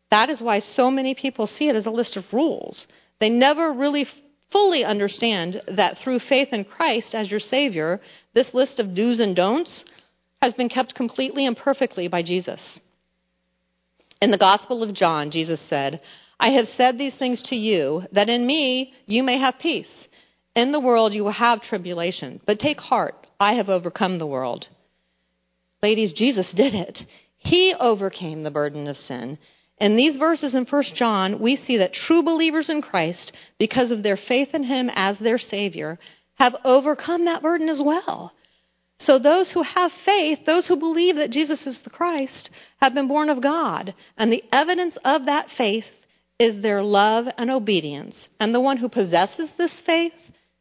That 0.09 0.29
is 0.29 0.41
why 0.41 0.59
so 0.59 0.89
many 0.89 1.13
people 1.13 1.47
see 1.47 1.67
it 1.67 1.75
as 1.75 1.85
a 1.85 1.91
list 1.91 2.15
of 2.15 2.31
rules. 2.31 2.87
They 3.19 3.29
never 3.29 3.73
really 3.73 4.07
fully 4.51 4.83
understand 4.83 5.61
that 5.67 5.97
through 5.97 6.19
faith 6.19 6.49
in 6.51 6.65
Christ 6.65 7.13
as 7.13 7.29
your 7.29 7.39
Savior, 7.39 8.01
this 8.33 8.53
list 8.53 8.79
of 8.79 8.93
do's 8.93 9.19
and 9.19 9.35
don'ts 9.35 9.85
has 10.41 10.53
been 10.53 10.69
kept 10.69 10.95
completely 10.95 11.45
and 11.45 11.57
perfectly 11.57 12.07
by 12.07 12.23
Jesus. 12.23 12.79
In 14.21 14.31
the 14.31 14.37
Gospel 14.37 14.83
of 14.83 14.93
John, 14.93 15.31
Jesus 15.31 15.61
said, 15.61 16.01
I 16.39 16.51
have 16.51 16.67
said 16.67 16.97
these 16.97 17.15
things 17.15 17.41
to 17.43 17.55
you, 17.55 18.03
that 18.11 18.29
in 18.29 18.45
me 18.45 18.93
you 19.05 19.23
may 19.23 19.39
have 19.39 19.59
peace. 19.59 20.07
In 20.55 20.71
the 20.71 20.79
world 20.79 21.13
you 21.13 21.23
will 21.23 21.31
have 21.31 21.61
tribulation, 21.61 22.41
but 22.45 22.59
take 22.59 22.79
heart, 22.79 23.27
I 23.39 23.55
have 23.55 23.69
overcome 23.69 24.17
the 24.17 24.27
world. 24.27 24.67
Ladies, 25.83 26.13
Jesus 26.13 26.51
did 26.51 26.73
it. 26.73 27.05
He 27.37 27.75
overcame 27.79 28.43
the 28.43 28.51
burden 28.51 28.87
of 28.87 28.97
sin. 28.97 29.37
In 29.79 29.95
these 29.95 30.17
verses 30.17 30.55
in 30.55 30.65
1 30.65 30.83
John, 30.95 31.39
we 31.39 31.55
see 31.55 31.77
that 31.77 31.93
true 31.93 32.23
believers 32.23 32.69
in 32.69 32.81
Christ, 32.81 33.31
because 33.59 33.91
of 33.91 34.01
their 34.01 34.17
faith 34.17 34.53
in 34.53 34.63
Him 34.63 34.89
as 34.93 35.19
their 35.19 35.37
Savior, 35.37 35.99
have 36.35 36.55
overcome 36.63 37.25
that 37.25 37.43
burden 37.43 37.69
as 37.69 37.81
well. 37.81 38.33
So 38.99 39.19
those 39.19 39.51
who 39.51 39.61
have 39.61 39.91
faith, 39.91 40.39
those 40.45 40.67
who 40.67 40.75
believe 40.75 41.17
that 41.17 41.29
Jesus 41.29 41.67
is 41.67 41.81
the 41.81 41.91
Christ, 41.91 42.49
have 42.77 42.95
been 42.95 43.07
born 43.07 43.29
of 43.29 43.41
God. 43.41 43.93
And 44.17 44.31
the 44.31 44.43
evidence 44.51 44.97
of 45.05 45.25
that 45.25 45.51
faith 45.51 45.85
is 46.39 46.61
their 46.61 46.81
love 46.81 47.27
and 47.37 47.51
obedience. 47.51 48.27
And 48.39 48.53
the 48.53 48.61
one 48.61 48.77
who 48.77 48.89
possesses 48.89 49.51
this 49.57 49.73
faith 49.85 50.13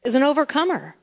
is 0.04 0.14
an 0.14 0.23
overcomer. 0.23 0.94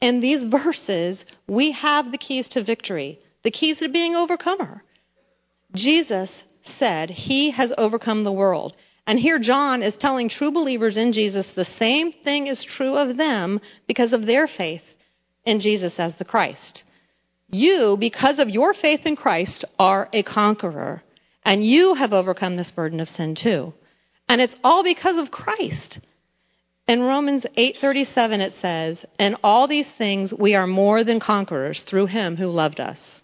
In 0.00 0.20
these 0.20 0.44
verses, 0.44 1.24
we 1.48 1.72
have 1.72 2.12
the 2.12 2.18
keys 2.18 2.48
to 2.50 2.62
victory, 2.62 3.18
the 3.42 3.50
keys 3.50 3.78
to 3.78 3.88
being 3.88 4.14
overcomer. 4.14 4.82
Jesus 5.74 6.44
said 6.78 7.10
he 7.10 7.50
has 7.50 7.72
overcome 7.76 8.24
the 8.24 8.32
world. 8.32 8.74
And 9.06 9.18
here 9.18 9.38
John 9.38 9.82
is 9.82 9.96
telling 9.96 10.28
true 10.28 10.50
believers 10.50 10.96
in 10.96 11.12
Jesus 11.12 11.52
the 11.52 11.64
same 11.64 12.12
thing 12.12 12.48
is 12.48 12.64
true 12.64 12.96
of 12.96 13.16
them 13.16 13.60
because 13.86 14.12
of 14.12 14.26
their 14.26 14.46
faith 14.48 14.82
in 15.44 15.60
Jesus 15.60 15.98
as 16.00 16.16
the 16.16 16.24
Christ. 16.24 16.82
You, 17.48 17.96
because 17.98 18.40
of 18.40 18.50
your 18.50 18.74
faith 18.74 19.06
in 19.06 19.14
Christ, 19.14 19.64
are 19.78 20.08
a 20.12 20.22
conqueror. 20.24 21.02
And 21.44 21.64
you 21.64 21.94
have 21.94 22.12
overcome 22.12 22.56
this 22.56 22.72
burden 22.72 22.98
of 22.98 23.08
sin 23.08 23.36
too. 23.36 23.72
And 24.28 24.40
it's 24.40 24.56
all 24.64 24.82
because 24.82 25.16
of 25.16 25.30
Christ. 25.30 26.00
In 26.88 27.02
Romans 27.02 27.46
8:37 27.56 28.40
it 28.40 28.54
says, 28.54 29.04
"In 29.18 29.36
all 29.42 29.66
these 29.68 29.88
things 29.88 30.34
we 30.34 30.54
are 30.54 30.66
more 30.66 31.04
than 31.04 31.20
conquerors 31.20 31.80
through 31.82 32.06
him 32.06 32.36
who 32.36 32.48
loved 32.48 32.80
us." 32.80 33.22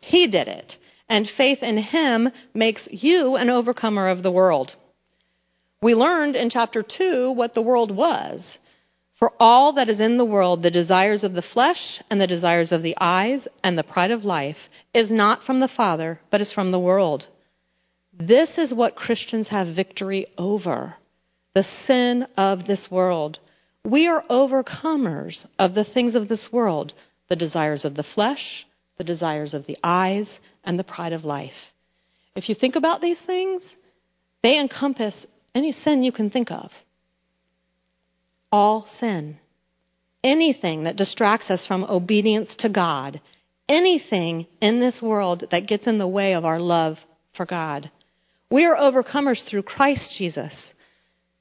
He 0.00 0.26
did 0.26 0.48
it, 0.48 0.76
and 1.08 1.28
faith 1.28 1.62
in 1.62 1.76
him 1.76 2.30
makes 2.54 2.88
you 2.90 3.36
an 3.36 3.50
overcomer 3.50 4.08
of 4.08 4.22
the 4.22 4.32
world. 4.32 4.74
We 5.82 5.94
learned 5.94 6.36
in 6.36 6.50
chapter 6.50 6.82
2 6.82 7.32
what 7.32 7.54
the 7.54 7.62
world 7.62 7.94
was. 7.94 8.58
For 9.18 9.32
all 9.38 9.74
that 9.74 9.88
is 9.88 10.00
in 10.00 10.18
the 10.18 10.24
world, 10.24 10.62
the 10.62 10.70
desires 10.70 11.24
of 11.24 11.34
the 11.34 11.42
flesh 11.42 12.02
and 12.10 12.20
the 12.20 12.26
desires 12.26 12.72
of 12.72 12.82
the 12.82 12.96
eyes 13.00 13.46
and 13.62 13.78
the 13.78 13.84
pride 13.84 14.10
of 14.10 14.24
life, 14.24 14.68
is 14.92 15.10
not 15.10 15.44
from 15.44 15.60
the 15.60 15.68
Father, 15.68 16.20
but 16.30 16.40
is 16.40 16.52
from 16.52 16.70
the 16.70 16.80
world. 16.80 17.28
This 18.12 18.58
is 18.58 18.74
what 18.74 18.96
Christians 18.96 19.48
have 19.48 19.74
victory 19.74 20.26
over 20.36 20.94
the 21.54 21.62
sin 21.86 22.26
of 22.36 22.66
this 22.66 22.90
world. 22.90 23.38
We 23.84 24.08
are 24.08 24.24
overcomers 24.28 25.46
of 25.58 25.74
the 25.74 25.84
things 25.84 26.16
of 26.16 26.28
this 26.28 26.52
world, 26.52 26.92
the 27.28 27.36
desires 27.36 27.84
of 27.84 27.94
the 27.94 28.02
flesh, 28.02 28.66
the 28.98 29.04
desires 29.04 29.54
of 29.54 29.66
the 29.66 29.78
eyes, 29.82 30.40
and 30.64 30.78
the 30.78 30.84
pride 30.84 31.12
of 31.12 31.24
life. 31.24 31.72
If 32.34 32.48
you 32.48 32.54
think 32.54 32.76
about 32.76 33.00
these 33.00 33.20
things, 33.20 33.76
they 34.42 34.58
encompass 34.58 35.26
any 35.54 35.72
sin 35.72 36.02
you 36.02 36.12
can 36.12 36.30
think 36.30 36.50
of 36.50 36.72
all 38.54 38.86
sin. 38.86 39.36
Anything 40.22 40.84
that 40.84 40.94
distracts 40.94 41.50
us 41.50 41.66
from 41.66 41.82
obedience 41.82 42.54
to 42.56 42.68
God, 42.68 43.20
anything 43.68 44.46
in 44.60 44.78
this 44.78 45.02
world 45.02 45.44
that 45.50 45.66
gets 45.66 45.88
in 45.88 45.98
the 45.98 46.06
way 46.06 46.34
of 46.34 46.44
our 46.44 46.60
love 46.60 46.98
for 47.36 47.46
God. 47.46 47.90
We 48.52 48.64
are 48.64 48.76
overcomers 48.76 49.44
through 49.44 49.64
Christ 49.64 50.16
Jesus 50.16 50.72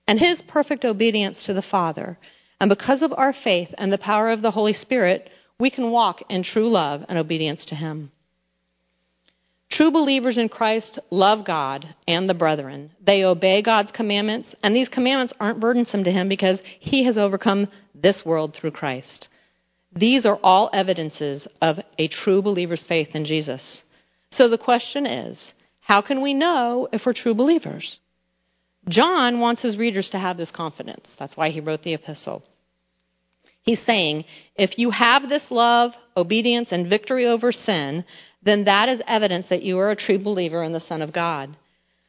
and 0.07 0.19
his 0.19 0.41
perfect 0.41 0.85
obedience 0.85 1.45
to 1.45 1.53
the 1.53 1.61
Father. 1.61 2.17
And 2.59 2.67
because 2.67 3.03
of 3.03 3.13
our 3.15 3.31
faith 3.31 3.69
and 3.77 3.93
the 3.93 3.99
power 3.99 4.31
of 4.31 4.41
the 4.41 4.51
Holy 4.51 4.73
Spirit, 4.73 5.29
we 5.59 5.69
can 5.69 5.91
walk 5.91 6.23
in 6.31 6.41
true 6.41 6.67
love 6.67 7.05
and 7.07 7.19
obedience 7.19 7.65
to 7.65 7.75
him. 7.75 8.11
True 9.73 9.89
believers 9.89 10.37
in 10.37 10.49
Christ 10.49 10.99
love 11.09 11.45
God 11.45 11.95
and 12.07 12.29
the 12.29 12.35
brethren. 12.35 12.91
They 13.03 13.23
obey 13.23 13.63
God's 13.63 13.91
commandments, 13.91 14.53
and 14.61 14.75
these 14.75 14.87
commandments 14.87 15.33
aren't 15.39 15.59
burdensome 15.59 16.03
to 16.03 16.11
him 16.11 16.29
because 16.29 16.61
he 16.79 17.05
has 17.05 17.17
overcome 17.17 17.67
this 17.95 18.23
world 18.23 18.53
through 18.53 18.69
Christ. 18.69 19.29
These 19.91 20.27
are 20.27 20.39
all 20.43 20.69
evidences 20.71 21.47
of 21.59 21.79
a 21.97 22.07
true 22.07 22.43
believer's 22.43 22.85
faith 22.85 23.15
in 23.15 23.25
Jesus. 23.25 23.83
So 24.29 24.47
the 24.47 24.59
question 24.59 25.07
is, 25.07 25.55
how 25.79 26.03
can 26.03 26.21
we 26.21 26.35
know 26.35 26.87
if 26.93 27.07
we're 27.07 27.13
true 27.13 27.33
believers? 27.33 27.99
John 28.87 29.39
wants 29.39 29.63
his 29.63 29.75
readers 29.75 30.11
to 30.11 30.19
have 30.19 30.37
this 30.37 30.51
confidence. 30.51 31.15
That's 31.17 31.35
why 31.35 31.49
he 31.49 31.61
wrote 31.61 31.81
the 31.81 31.95
epistle. 31.95 32.43
He's 33.63 33.81
saying, 33.81 34.25
if 34.55 34.77
you 34.77 34.91
have 34.91 35.29
this 35.29 35.49
love, 35.49 35.93
obedience, 36.15 36.71
and 36.71 36.87
victory 36.87 37.25
over 37.25 37.51
sin, 37.51 38.05
then 38.43 38.65
that 38.65 38.89
is 38.89 39.01
evidence 39.07 39.47
that 39.47 39.63
you 39.63 39.79
are 39.79 39.91
a 39.91 39.95
true 39.95 40.19
believer 40.19 40.63
in 40.63 40.73
the 40.73 40.79
Son 40.79 41.01
of 41.01 41.13
God. 41.13 41.55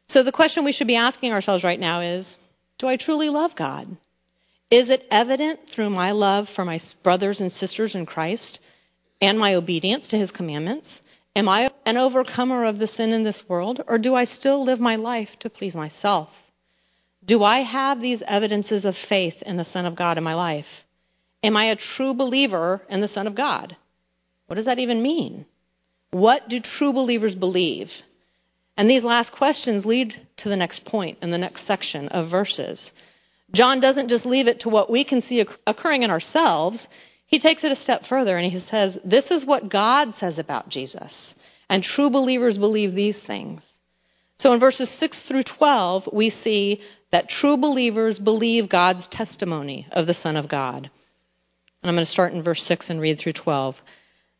So 0.06 0.22
the 0.22 0.32
question 0.32 0.64
we 0.64 0.72
should 0.72 0.86
be 0.86 0.96
asking 0.96 1.32
ourselves 1.32 1.64
right 1.64 1.80
now 1.80 2.00
is 2.00 2.36
Do 2.78 2.88
I 2.88 2.96
truly 2.96 3.28
love 3.28 3.56
God? 3.56 3.96
Is 4.70 4.90
it 4.90 5.06
evident 5.10 5.68
through 5.68 5.90
my 5.90 6.12
love 6.12 6.48
for 6.48 6.64
my 6.64 6.80
brothers 7.02 7.40
and 7.40 7.52
sisters 7.52 7.94
in 7.94 8.06
Christ 8.06 8.58
and 9.20 9.38
my 9.38 9.54
obedience 9.54 10.08
to 10.08 10.18
his 10.18 10.30
commandments? 10.30 11.00
Am 11.36 11.48
I 11.48 11.70
an 11.86 11.96
overcomer 11.96 12.64
of 12.64 12.78
the 12.78 12.86
sin 12.86 13.12
in 13.12 13.24
this 13.24 13.48
world, 13.48 13.82
or 13.86 13.98
do 13.98 14.14
I 14.14 14.24
still 14.24 14.64
live 14.64 14.80
my 14.80 14.96
life 14.96 15.30
to 15.40 15.50
please 15.50 15.74
myself? 15.74 16.30
Do 17.24 17.42
I 17.42 17.60
have 17.62 18.00
these 18.00 18.22
evidences 18.26 18.84
of 18.84 18.96
faith 18.96 19.42
in 19.42 19.56
the 19.56 19.64
Son 19.64 19.86
of 19.86 19.96
God 19.96 20.18
in 20.18 20.24
my 20.24 20.34
life? 20.34 20.66
Am 21.42 21.56
I 21.56 21.66
a 21.66 21.76
true 21.76 22.14
believer 22.14 22.82
in 22.88 23.00
the 23.00 23.08
Son 23.08 23.26
of 23.26 23.34
God? 23.34 23.76
What 24.46 24.56
does 24.56 24.66
that 24.66 24.78
even 24.78 25.02
mean? 25.02 25.46
What 26.14 26.48
do 26.48 26.60
true 26.60 26.92
believers 26.92 27.34
believe? 27.34 27.90
And 28.76 28.88
these 28.88 29.02
last 29.02 29.32
questions 29.32 29.84
lead 29.84 30.14
to 30.36 30.48
the 30.48 30.56
next 30.56 30.84
point 30.84 31.18
in 31.22 31.32
the 31.32 31.38
next 31.38 31.66
section 31.66 32.06
of 32.06 32.30
verses. 32.30 32.92
John 33.52 33.80
doesn't 33.80 34.10
just 34.10 34.24
leave 34.24 34.46
it 34.46 34.60
to 34.60 34.68
what 34.68 34.88
we 34.88 35.02
can 35.02 35.22
see 35.22 35.44
occurring 35.66 36.04
in 36.04 36.12
ourselves. 36.12 36.86
He 37.26 37.40
takes 37.40 37.64
it 37.64 37.72
a 37.72 37.76
step 37.76 38.04
further 38.04 38.36
and 38.38 38.52
he 38.52 38.60
says, 38.60 38.96
This 39.04 39.32
is 39.32 39.44
what 39.44 39.68
God 39.68 40.14
says 40.14 40.38
about 40.38 40.68
Jesus. 40.68 41.34
And 41.68 41.82
true 41.82 42.10
believers 42.10 42.58
believe 42.58 42.94
these 42.94 43.18
things. 43.18 43.64
So 44.36 44.52
in 44.52 44.60
verses 44.60 44.88
6 44.90 45.26
through 45.26 45.42
12, 45.42 46.10
we 46.12 46.30
see 46.30 46.80
that 47.10 47.28
true 47.28 47.56
believers 47.56 48.20
believe 48.20 48.68
God's 48.68 49.08
testimony 49.08 49.88
of 49.90 50.06
the 50.06 50.14
Son 50.14 50.36
of 50.36 50.48
God. 50.48 50.88
And 51.82 51.90
I'm 51.90 51.96
going 51.96 52.06
to 52.06 52.12
start 52.12 52.34
in 52.34 52.44
verse 52.44 52.62
6 52.62 52.88
and 52.90 53.00
read 53.00 53.18
through 53.18 53.32
12. 53.32 53.74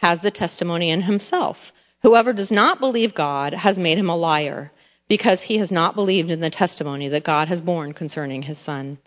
has 0.00 0.20
the 0.20 0.30
testimony 0.30 0.90
in 0.90 1.02
himself. 1.02 1.56
Whoever 2.02 2.32
does 2.32 2.50
not 2.50 2.80
believe 2.80 3.14
God 3.14 3.52
has 3.52 3.76
made 3.76 3.98
him 3.98 4.08
a 4.08 4.16
liar, 4.16 4.70
because 5.08 5.42
he 5.42 5.58
has 5.58 5.70
not 5.70 5.94
believed 5.94 6.30
in 6.30 6.40
the 6.40 6.50
testimony 6.50 7.08
that 7.08 7.24
God 7.24 7.48
has 7.48 7.60
borne 7.60 7.92
concerning 7.92 8.42
his 8.42 8.58
Son. 8.58 8.98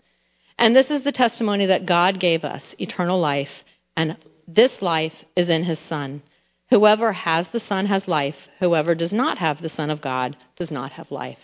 And 0.58 0.76
this 0.76 0.90
is 0.90 1.02
the 1.02 1.12
testimony 1.12 1.66
that 1.66 1.86
God 1.86 2.20
gave 2.20 2.44
us 2.44 2.74
eternal 2.78 3.18
life, 3.18 3.64
and 3.96 4.16
this 4.46 4.80
life 4.80 5.24
is 5.34 5.50
in 5.50 5.64
his 5.64 5.78
Son. 5.78 6.22
Whoever 6.70 7.12
has 7.12 7.48
the 7.48 7.60
Son 7.60 7.86
has 7.86 8.06
life. 8.06 8.48
Whoever 8.60 8.94
does 8.94 9.12
not 9.12 9.38
have 9.38 9.60
the 9.60 9.68
Son 9.68 9.90
of 9.90 10.00
God 10.00 10.36
does 10.56 10.70
not 10.70 10.92
have 10.92 11.10
life. 11.10 11.38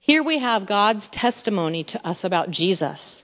Here 0.00 0.22
we 0.22 0.38
have 0.38 0.66
God's 0.66 1.08
testimony 1.08 1.84
to 1.84 2.06
us 2.06 2.24
about 2.24 2.50
Jesus. 2.50 3.22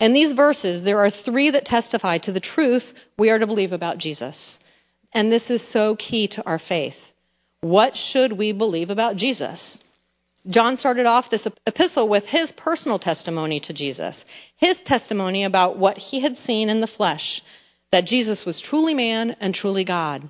In 0.00 0.12
these 0.12 0.32
verses, 0.32 0.82
there 0.82 1.00
are 1.00 1.10
three 1.10 1.50
that 1.50 1.64
testify 1.64 2.18
to 2.18 2.32
the 2.32 2.40
truth 2.40 2.94
we 3.18 3.30
are 3.30 3.38
to 3.38 3.46
believe 3.46 3.72
about 3.72 3.98
Jesus. 3.98 4.58
And 5.12 5.30
this 5.30 5.50
is 5.50 5.62
so 5.62 5.96
key 5.96 6.28
to 6.28 6.44
our 6.44 6.58
faith. 6.58 6.96
What 7.60 7.96
should 7.96 8.32
we 8.32 8.52
believe 8.52 8.90
about 8.90 9.16
Jesus? 9.16 9.78
John 10.48 10.76
started 10.76 11.06
off 11.06 11.30
this 11.30 11.46
epistle 11.66 12.08
with 12.08 12.24
his 12.24 12.50
personal 12.52 12.98
testimony 12.98 13.60
to 13.60 13.72
Jesus, 13.72 14.24
his 14.56 14.82
testimony 14.82 15.44
about 15.44 15.78
what 15.78 15.98
he 15.98 16.20
had 16.20 16.36
seen 16.36 16.68
in 16.68 16.80
the 16.80 16.88
flesh, 16.88 17.42
that 17.92 18.06
Jesus 18.06 18.44
was 18.44 18.60
truly 18.60 18.94
man 18.94 19.36
and 19.40 19.54
truly 19.54 19.84
God. 19.84 20.28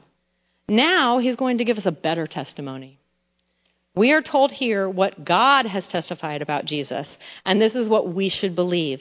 Now 0.68 1.18
he's 1.18 1.36
going 1.36 1.58
to 1.58 1.64
give 1.64 1.78
us 1.78 1.86
a 1.86 1.92
better 1.92 2.26
testimony. 2.26 2.98
We 3.94 4.12
are 4.12 4.22
told 4.22 4.52
here 4.52 4.88
what 4.88 5.24
God 5.24 5.66
has 5.66 5.88
testified 5.88 6.42
about 6.42 6.66
Jesus, 6.66 7.16
and 7.44 7.60
this 7.60 7.74
is 7.74 7.88
what 7.88 8.12
we 8.12 8.28
should 8.28 8.54
believe. 8.54 9.00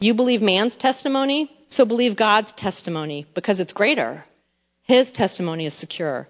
You 0.00 0.14
believe 0.14 0.42
man's 0.42 0.76
testimony, 0.76 1.50
so 1.68 1.84
believe 1.84 2.16
God's 2.16 2.52
testimony 2.52 3.26
because 3.34 3.60
it's 3.60 3.72
greater. 3.72 4.24
His 4.82 5.12
testimony 5.12 5.66
is 5.66 5.74
secure. 5.74 6.28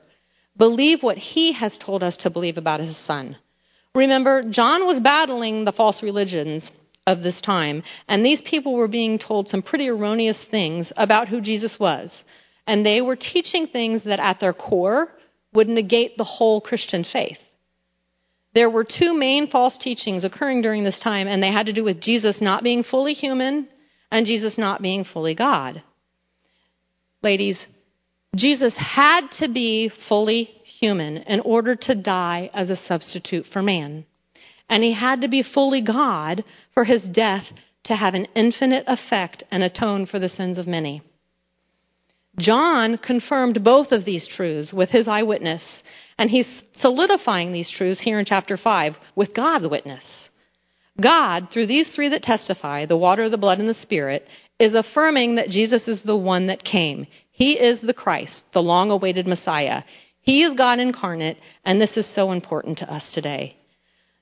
Believe 0.56 1.02
what 1.02 1.18
he 1.18 1.52
has 1.52 1.78
told 1.78 2.02
us 2.02 2.18
to 2.18 2.30
believe 2.30 2.58
about 2.58 2.80
his 2.80 2.96
son. 2.96 3.36
Remember, 3.94 4.42
John 4.42 4.86
was 4.86 5.00
battling 5.00 5.64
the 5.64 5.72
false 5.72 6.02
religions 6.02 6.70
of 7.06 7.22
this 7.22 7.40
time, 7.40 7.82
and 8.08 8.24
these 8.24 8.40
people 8.40 8.74
were 8.74 8.88
being 8.88 9.18
told 9.18 9.48
some 9.48 9.62
pretty 9.62 9.88
erroneous 9.88 10.42
things 10.44 10.92
about 10.96 11.28
who 11.28 11.40
Jesus 11.40 11.78
was. 11.78 12.24
And 12.66 12.86
they 12.86 13.00
were 13.00 13.16
teaching 13.16 13.66
things 13.66 14.04
that 14.04 14.20
at 14.20 14.38
their 14.40 14.52
core 14.52 15.08
would 15.52 15.68
negate 15.68 16.16
the 16.16 16.24
whole 16.24 16.60
Christian 16.60 17.04
faith. 17.04 17.38
There 18.54 18.70
were 18.70 18.84
two 18.84 19.14
main 19.14 19.48
false 19.48 19.78
teachings 19.78 20.24
occurring 20.24 20.62
during 20.62 20.84
this 20.84 21.00
time, 21.00 21.26
and 21.26 21.42
they 21.42 21.50
had 21.50 21.66
to 21.66 21.72
do 21.72 21.84
with 21.84 22.00
Jesus 22.00 22.40
not 22.40 22.62
being 22.62 22.82
fully 22.82 23.14
human 23.14 23.68
and 24.10 24.26
Jesus 24.26 24.58
not 24.58 24.82
being 24.82 25.04
fully 25.04 25.34
God. 25.34 25.82
Ladies, 27.22 27.66
Jesus 28.34 28.74
had 28.76 29.30
to 29.32 29.48
be 29.48 29.90
fully 30.08 30.44
human 30.64 31.18
in 31.18 31.40
order 31.40 31.76
to 31.76 31.94
die 31.94 32.50
as 32.54 32.70
a 32.70 32.76
substitute 32.76 33.44
for 33.46 33.62
man. 33.62 34.06
And 34.70 34.82
he 34.82 34.92
had 34.92 35.20
to 35.20 35.28
be 35.28 35.42
fully 35.42 35.82
God 35.82 36.44
for 36.72 36.84
his 36.84 37.06
death 37.06 37.44
to 37.84 37.94
have 37.94 38.14
an 38.14 38.26
infinite 38.34 38.84
effect 38.86 39.44
and 39.50 39.62
atone 39.62 40.06
for 40.06 40.18
the 40.18 40.30
sins 40.30 40.56
of 40.56 40.66
many. 40.66 41.02
John 42.38 42.96
confirmed 42.96 43.62
both 43.62 43.92
of 43.92 44.06
these 44.06 44.26
truths 44.26 44.72
with 44.72 44.88
his 44.90 45.08
eyewitness, 45.08 45.82
and 46.16 46.30
he's 46.30 46.48
solidifying 46.72 47.52
these 47.52 47.68
truths 47.68 48.00
here 48.00 48.18
in 48.18 48.24
chapter 48.24 48.56
5 48.56 48.96
with 49.14 49.34
God's 49.34 49.68
witness. 49.68 50.30
God, 50.98 51.48
through 51.50 51.66
these 51.66 51.90
three 51.94 52.08
that 52.08 52.22
testify, 52.22 52.86
the 52.86 52.96
water, 52.96 53.28
the 53.28 53.36
blood, 53.36 53.58
and 53.58 53.68
the 53.68 53.74
spirit, 53.74 54.26
is 54.58 54.74
affirming 54.74 55.34
that 55.34 55.50
Jesus 55.50 55.88
is 55.88 56.02
the 56.02 56.16
one 56.16 56.46
that 56.46 56.64
came. 56.64 57.06
He 57.42 57.58
is 57.58 57.80
the 57.80 57.92
Christ, 58.04 58.44
the 58.52 58.62
long 58.62 58.92
awaited 58.92 59.26
Messiah. 59.26 59.82
He 60.20 60.44
is 60.44 60.54
God 60.54 60.78
incarnate, 60.78 61.38
and 61.64 61.80
this 61.80 61.96
is 61.96 62.06
so 62.06 62.30
important 62.30 62.78
to 62.78 62.88
us 62.96 63.12
today. 63.12 63.56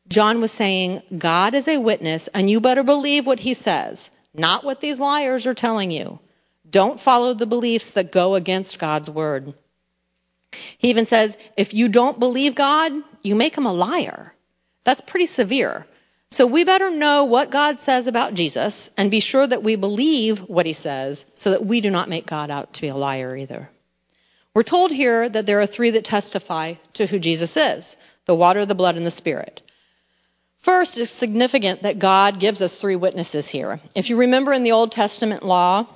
John 0.08 0.40
was 0.40 0.50
saying, 0.52 1.02
God 1.18 1.52
is 1.54 1.68
a 1.68 1.76
witness, 1.76 2.30
and 2.32 2.48
you 2.48 2.62
better 2.62 2.82
believe 2.82 3.26
what 3.26 3.38
he 3.38 3.52
says, 3.52 4.08
not 4.32 4.64
what 4.64 4.80
these 4.80 4.98
liars 4.98 5.46
are 5.46 5.52
telling 5.52 5.90
you. 5.90 6.18
Don't 6.78 6.98
follow 6.98 7.34
the 7.34 7.52
beliefs 7.54 7.90
that 7.94 8.10
go 8.10 8.36
against 8.36 8.80
God's 8.80 9.10
word. 9.10 9.52
He 10.78 10.88
even 10.88 11.04
says, 11.04 11.36
if 11.58 11.74
you 11.74 11.90
don't 11.90 12.18
believe 12.18 12.54
God, 12.56 12.90
you 13.20 13.34
make 13.34 13.54
him 13.54 13.66
a 13.66 13.74
liar. 13.74 14.32
That's 14.86 15.02
pretty 15.02 15.26
severe. 15.26 15.84
So 16.32 16.46
we 16.46 16.64
better 16.64 16.90
know 16.90 17.24
what 17.24 17.50
God 17.50 17.80
says 17.80 18.06
about 18.06 18.34
Jesus 18.34 18.88
and 18.96 19.10
be 19.10 19.20
sure 19.20 19.46
that 19.46 19.64
we 19.64 19.74
believe 19.74 20.38
what 20.38 20.64
he 20.64 20.74
says 20.74 21.24
so 21.34 21.50
that 21.50 21.66
we 21.66 21.80
do 21.80 21.90
not 21.90 22.08
make 22.08 22.26
God 22.26 22.50
out 22.50 22.74
to 22.74 22.80
be 22.80 22.88
a 22.88 22.96
liar 22.96 23.36
either. 23.36 23.68
We're 24.54 24.62
told 24.62 24.92
here 24.92 25.28
that 25.28 25.46
there 25.46 25.60
are 25.60 25.66
three 25.66 25.90
that 25.92 26.04
testify 26.04 26.74
to 26.94 27.06
who 27.06 27.18
Jesus 27.18 27.56
is 27.56 27.96
the 28.26 28.34
water, 28.34 28.64
the 28.64 28.76
blood, 28.76 28.96
and 28.96 29.04
the 29.04 29.10
spirit. 29.10 29.60
First, 30.64 30.96
it's 30.98 31.10
significant 31.18 31.82
that 31.82 31.98
God 31.98 32.38
gives 32.38 32.60
us 32.60 32.78
three 32.80 32.94
witnesses 32.94 33.48
here. 33.48 33.80
If 33.96 34.08
you 34.08 34.16
remember 34.16 34.52
in 34.52 34.62
the 34.62 34.72
Old 34.72 34.92
Testament 34.92 35.42
law, 35.42 35.88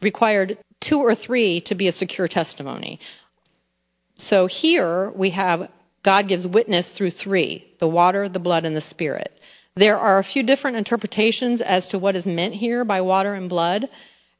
required 0.00 0.56
two 0.80 0.98
or 0.98 1.14
three 1.14 1.60
to 1.66 1.74
be 1.74 1.88
a 1.88 1.92
secure 1.92 2.28
testimony. 2.28 3.00
So 4.16 4.46
here 4.46 5.10
we 5.10 5.30
have 5.30 5.68
God 6.04 6.28
gives 6.28 6.46
witness 6.46 6.90
through 6.92 7.10
three 7.10 7.74
the 7.80 7.88
water, 7.88 8.28
the 8.28 8.38
blood, 8.38 8.64
and 8.64 8.76
the 8.76 8.80
spirit. 8.80 9.32
There 9.74 9.98
are 9.98 10.18
a 10.18 10.24
few 10.24 10.42
different 10.42 10.76
interpretations 10.76 11.62
as 11.62 11.86
to 11.88 11.98
what 11.98 12.16
is 12.16 12.26
meant 12.26 12.54
here 12.54 12.84
by 12.84 13.00
water 13.00 13.34
and 13.34 13.48
blood. 13.48 13.88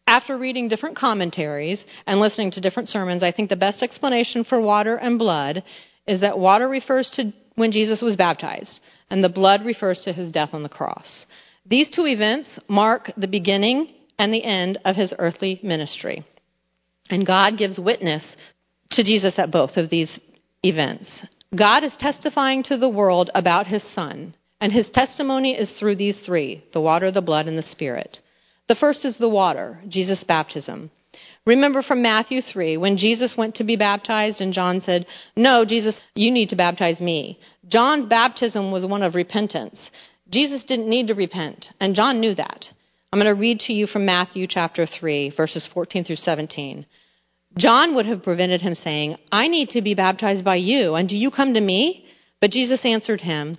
After 0.06 0.36
reading 0.36 0.68
different 0.68 0.96
commentaries 0.96 1.86
and 2.06 2.20
listening 2.20 2.50
to 2.52 2.60
different 2.60 2.88
sermons, 2.90 3.22
I 3.22 3.32
think 3.32 3.48
the 3.48 3.56
best 3.56 3.82
explanation 3.82 4.44
for 4.44 4.60
water 4.60 4.96
and 4.96 5.18
blood 5.18 5.62
is 6.06 6.20
that 6.20 6.38
water 6.38 6.68
refers 6.68 7.08
to 7.10 7.32
when 7.54 7.72
Jesus 7.72 8.02
was 8.02 8.16
baptized, 8.16 8.80
and 9.10 9.22
the 9.22 9.28
blood 9.28 9.64
refers 9.64 10.02
to 10.02 10.12
his 10.12 10.32
death 10.32 10.50
on 10.54 10.62
the 10.62 10.68
cross. 10.68 11.26
These 11.66 11.90
two 11.90 12.06
events 12.06 12.58
mark 12.66 13.12
the 13.16 13.28
beginning 13.28 13.88
and 14.18 14.32
the 14.32 14.42
end 14.42 14.78
of 14.84 14.96
his 14.96 15.14
earthly 15.18 15.60
ministry. 15.62 16.24
And 17.10 17.26
God 17.26 17.58
gives 17.58 17.78
witness 17.78 18.36
to 18.90 19.04
Jesus 19.04 19.38
at 19.38 19.50
both 19.50 19.76
of 19.76 19.90
these 19.90 20.18
events. 20.62 21.24
God 21.54 21.84
is 21.84 21.96
testifying 21.96 22.62
to 22.64 22.76
the 22.76 22.88
world 22.88 23.30
about 23.34 23.66
his 23.66 23.82
son, 23.82 24.34
and 24.62 24.72
his 24.72 24.90
testimony 24.90 25.58
is 25.58 25.72
through 25.72 25.96
these 25.96 26.20
three 26.20 26.62
the 26.72 26.80
water, 26.80 27.10
the 27.10 27.20
blood, 27.20 27.48
and 27.48 27.58
the 27.58 27.70
spirit. 27.74 28.20
The 28.68 28.76
first 28.76 29.04
is 29.04 29.18
the 29.18 29.28
water, 29.28 29.80
Jesus' 29.88 30.22
baptism. 30.22 30.92
Remember 31.44 31.82
from 31.82 32.00
Matthew 32.00 32.40
3, 32.40 32.76
when 32.76 32.96
Jesus 32.96 33.36
went 33.36 33.56
to 33.56 33.64
be 33.64 33.74
baptized, 33.74 34.40
and 34.40 34.52
John 34.52 34.80
said, 34.80 35.06
No, 35.34 35.64
Jesus, 35.64 36.00
you 36.14 36.30
need 36.30 36.50
to 36.50 36.56
baptize 36.56 37.00
me. 37.00 37.40
John's 37.66 38.06
baptism 38.06 38.70
was 38.70 38.86
one 38.86 39.02
of 39.02 39.16
repentance. 39.16 39.90
Jesus 40.30 40.64
didn't 40.64 40.88
need 40.88 41.08
to 41.08 41.14
repent, 41.14 41.72
and 41.80 41.96
John 41.96 42.20
knew 42.20 42.34
that. 42.36 42.70
I'm 43.12 43.18
going 43.18 43.34
to 43.34 43.40
read 43.40 43.58
to 43.60 43.72
you 43.72 43.88
from 43.88 44.06
Matthew 44.06 44.46
chapter 44.46 44.86
3, 44.86 45.30
verses 45.30 45.66
14 45.66 46.04
through 46.04 46.22
17. 46.30 46.86
John 47.58 47.96
would 47.96 48.06
have 48.06 48.22
prevented 48.22 48.62
him 48.62 48.76
saying, 48.76 49.16
I 49.32 49.48
need 49.48 49.70
to 49.70 49.82
be 49.82 49.94
baptized 49.94 50.44
by 50.44 50.56
you, 50.56 50.94
and 50.94 51.08
do 51.08 51.16
you 51.16 51.32
come 51.32 51.54
to 51.54 51.60
me? 51.60 52.06
But 52.40 52.52
Jesus 52.52 52.84
answered 52.84 53.20
him, 53.20 53.58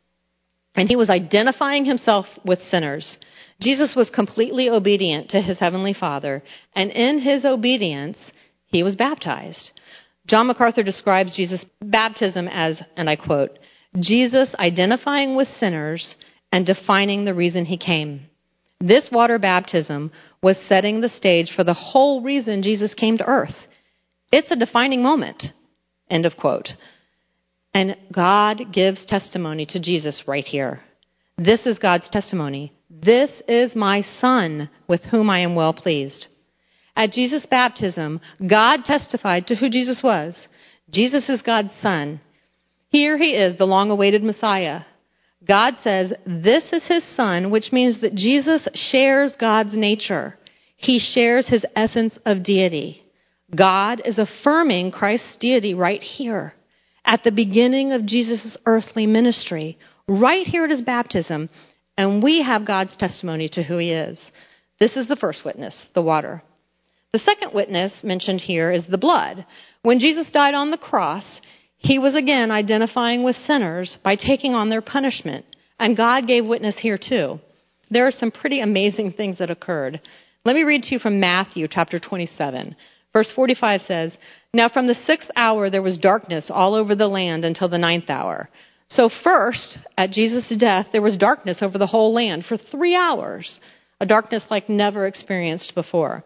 And 0.75 0.87
he 0.87 0.95
was 0.95 1.09
identifying 1.09 1.85
himself 1.85 2.27
with 2.45 2.61
sinners. 2.61 3.17
Jesus 3.59 3.95
was 3.95 4.09
completely 4.09 4.69
obedient 4.69 5.29
to 5.29 5.41
his 5.41 5.59
heavenly 5.59 5.93
Father, 5.93 6.41
and 6.73 6.89
in 6.91 7.19
his 7.19 7.45
obedience, 7.45 8.17
he 8.65 8.81
was 8.83 8.95
baptized. 8.95 9.71
John 10.25 10.47
MacArthur 10.47 10.83
describes 10.83 11.35
Jesus' 11.35 11.65
baptism 11.81 12.47
as, 12.47 12.81
and 12.95 13.09
I 13.09 13.15
quote, 13.17 13.59
Jesus 13.99 14.55
identifying 14.55 15.35
with 15.35 15.47
sinners 15.47 16.15
and 16.51 16.65
defining 16.65 17.25
the 17.25 17.33
reason 17.33 17.65
he 17.65 17.77
came. 17.77 18.27
This 18.79 19.11
water 19.11 19.37
baptism 19.37 20.11
was 20.41 20.57
setting 20.57 21.01
the 21.01 21.09
stage 21.09 21.53
for 21.55 21.63
the 21.63 21.73
whole 21.73 22.21
reason 22.21 22.63
Jesus 22.63 22.93
came 22.93 23.17
to 23.17 23.27
earth. 23.27 23.55
It's 24.31 24.49
a 24.49 24.55
defining 24.55 25.03
moment. 25.03 25.51
End 26.09 26.25
of 26.25 26.35
quote. 26.35 26.73
And 27.73 27.95
God 28.11 28.73
gives 28.73 29.05
testimony 29.05 29.65
to 29.67 29.79
Jesus 29.79 30.27
right 30.27 30.45
here. 30.45 30.81
This 31.37 31.65
is 31.65 31.79
God's 31.79 32.09
testimony. 32.09 32.73
This 32.89 33.31
is 33.47 33.75
my 33.75 34.01
son 34.01 34.69
with 34.87 35.03
whom 35.05 35.29
I 35.29 35.39
am 35.39 35.55
well 35.55 35.73
pleased. 35.73 36.27
At 36.95 37.13
Jesus' 37.13 37.45
baptism, 37.45 38.19
God 38.45 38.83
testified 38.83 39.47
to 39.47 39.55
who 39.55 39.69
Jesus 39.69 40.03
was. 40.03 40.47
Jesus 40.89 41.29
is 41.29 41.41
God's 41.41 41.73
son. 41.81 42.19
Here 42.89 43.17
he 43.17 43.33
is, 43.35 43.57
the 43.57 43.65
long 43.65 43.89
awaited 43.89 44.23
Messiah. 44.23 44.81
God 45.47 45.77
says, 45.81 46.13
This 46.25 46.73
is 46.73 46.85
his 46.85 47.05
son, 47.15 47.49
which 47.49 47.71
means 47.71 48.01
that 48.01 48.13
Jesus 48.13 48.67
shares 48.73 49.37
God's 49.37 49.77
nature. 49.77 50.37
He 50.75 50.99
shares 50.99 51.47
his 51.47 51.65
essence 51.75 52.19
of 52.25 52.43
deity. 52.43 53.01
God 53.55 54.01
is 54.03 54.19
affirming 54.19 54.91
Christ's 54.91 55.37
deity 55.37 55.73
right 55.73 56.03
here 56.03 56.53
at 57.11 57.25
the 57.25 57.31
beginning 57.31 57.91
of 57.91 58.05
Jesus' 58.05 58.55
earthly 58.65 59.05
ministry, 59.05 59.77
right 60.07 60.47
here 60.47 60.63
at 60.63 60.69
his 60.69 60.81
baptism, 60.81 61.49
and 61.97 62.23
we 62.23 62.41
have 62.41 62.63
God's 62.63 62.95
testimony 62.95 63.49
to 63.49 63.61
who 63.61 63.77
he 63.79 63.91
is. 63.91 64.31
This 64.79 64.95
is 64.95 65.09
the 65.09 65.17
first 65.17 65.43
witness, 65.43 65.89
the 65.93 66.01
water. 66.01 66.41
The 67.11 67.19
second 67.19 67.53
witness 67.53 68.01
mentioned 68.05 68.39
here 68.39 68.71
is 68.71 68.87
the 68.87 68.97
blood. 68.97 69.45
When 69.81 69.99
Jesus 69.99 70.31
died 70.31 70.53
on 70.53 70.71
the 70.71 70.77
cross, 70.77 71.41
he 71.75 71.99
was 71.99 72.15
again 72.15 72.49
identifying 72.49 73.23
with 73.23 73.35
sinners 73.35 73.97
by 74.01 74.15
taking 74.15 74.53
on 74.55 74.69
their 74.69 74.81
punishment, 74.81 75.43
and 75.77 75.97
God 75.97 76.27
gave 76.27 76.47
witness 76.47 76.79
here 76.79 76.97
too. 76.97 77.41
there 77.89 78.07
are 78.07 78.11
some 78.11 78.31
pretty 78.31 78.61
amazing 78.61 79.11
things 79.11 79.39
that 79.39 79.51
occurred. 79.51 79.99
Let 80.45 80.55
me 80.55 80.63
read 80.63 80.83
to 80.83 80.93
you 80.93 80.99
from 80.99 81.19
Matthew 81.19 81.67
chapter 81.67 81.99
27. 81.99 82.77
Verse 83.11 83.29
45 83.29 83.81
says, 83.81 84.17
Now 84.53 84.67
from 84.67 84.87
the 84.87 84.95
sixth 84.95 85.31
hour 85.37 85.69
there 85.69 85.81
was 85.81 85.97
darkness 85.97 86.51
all 86.51 86.75
over 86.75 86.93
the 86.93 87.07
land 87.07 87.45
until 87.45 87.69
the 87.69 87.77
ninth 87.77 88.09
hour. 88.09 88.49
So 88.89 89.07
first, 89.07 89.77
at 89.97 90.11
Jesus' 90.11 90.57
death, 90.57 90.87
there 90.91 91.01
was 91.01 91.15
darkness 91.15 91.61
over 91.61 91.77
the 91.77 91.87
whole 91.87 92.13
land 92.13 92.45
for 92.45 92.57
three 92.57 92.93
hours, 92.93 93.61
a 94.01 94.05
darkness 94.05 94.47
like 94.49 94.67
never 94.67 95.07
experienced 95.07 95.73
before. 95.73 96.25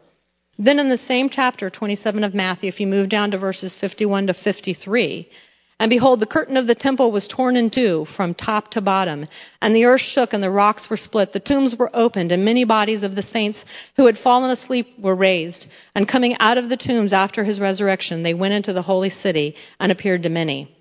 Then 0.58 0.80
in 0.80 0.90
the 0.90 0.98
same 0.98 1.30
chapter, 1.30 1.70
27 1.70 2.24
of 2.24 2.34
Matthew, 2.34 2.70
if 2.70 2.80
you 2.80 2.88
move 2.88 3.10
down 3.10 3.30
to 3.32 3.38
verses 3.38 3.76
51 3.76 4.28
to 4.28 4.34
53, 4.34 5.30
and 5.78 5.90
behold, 5.90 6.22
the 6.22 6.26
curtain 6.26 6.56
of 6.56 6.68
the 6.68 6.76
temple 6.76 7.12
was 7.12 7.28
torn 7.28 7.58
in 7.58 7.70
two 7.70 8.06
from 8.16 8.34
top 8.34 8.72
to 8.72 8.82
bottom, 8.82 9.26
and 9.62 9.76
the 9.76 9.84
earth 9.84 10.02
shook 10.02 10.32
and 10.32 10.42
the 10.42 10.50
rocks 10.50 10.90
were 10.90 10.96
split. 10.96 11.34
The 11.34 11.42
tombs 11.42 11.76
were 11.76 11.94
opened, 11.94 12.32
and 12.32 12.46
many 12.46 12.64
bodies 12.64 13.04
of 13.04 13.14
the 13.14 13.24
saints 13.24 13.66
who 13.98 14.06
had 14.06 14.18
fallen 14.18 14.52
asleep 14.52 14.98
were 14.98 15.16
raised. 15.16 15.68
And 15.94 16.08
coming 16.08 16.38
out 16.40 16.58
of 16.58 16.70
the 16.70 16.78
tombs 16.78 17.12
after 17.12 17.44
his 17.44 17.60
resurrection, 17.60 18.24
they 18.24 18.34
went 18.34 18.54
into 18.54 18.72
the 18.72 18.82
holy 18.82 19.10
city 19.10 19.56
and 19.78 19.92
appeared 19.92 20.24
to 20.24 20.30
many. 20.30 20.74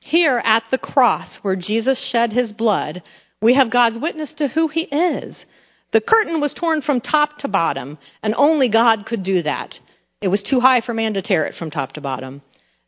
Here 0.00 0.42
at 0.44 0.64
the 0.70 0.76
cross, 0.76 1.38
where 1.38 1.56
Jesus 1.56 1.98
shed 1.98 2.30
his 2.30 2.52
blood, 2.52 3.02
we 3.40 3.54
have 3.54 3.70
God's 3.70 3.98
witness 3.98 4.34
to 4.34 4.48
who 4.48 4.68
he 4.68 4.82
is. 4.82 5.46
The 5.92 6.02
curtain 6.02 6.42
was 6.42 6.52
torn 6.52 6.82
from 6.82 7.00
top 7.00 7.38
to 7.38 7.48
bottom, 7.48 7.96
and 8.22 8.34
only 8.36 8.68
God 8.68 9.06
could 9.06 9.22
do 9.22 9.42
that. 9.42 9.80
It 10.20 10.28
was 10.28 10.42
too 10.42 10.60
high 10.60 10.82
for 10.82 10.92
man 10.92 11.14
to 11.14 11.22
tear 11.22 11.46
it 11.46 11.54
from 11.54 11.70
top 11.70 11.92
to 11.92 12.02
bottom. 12.02 12.42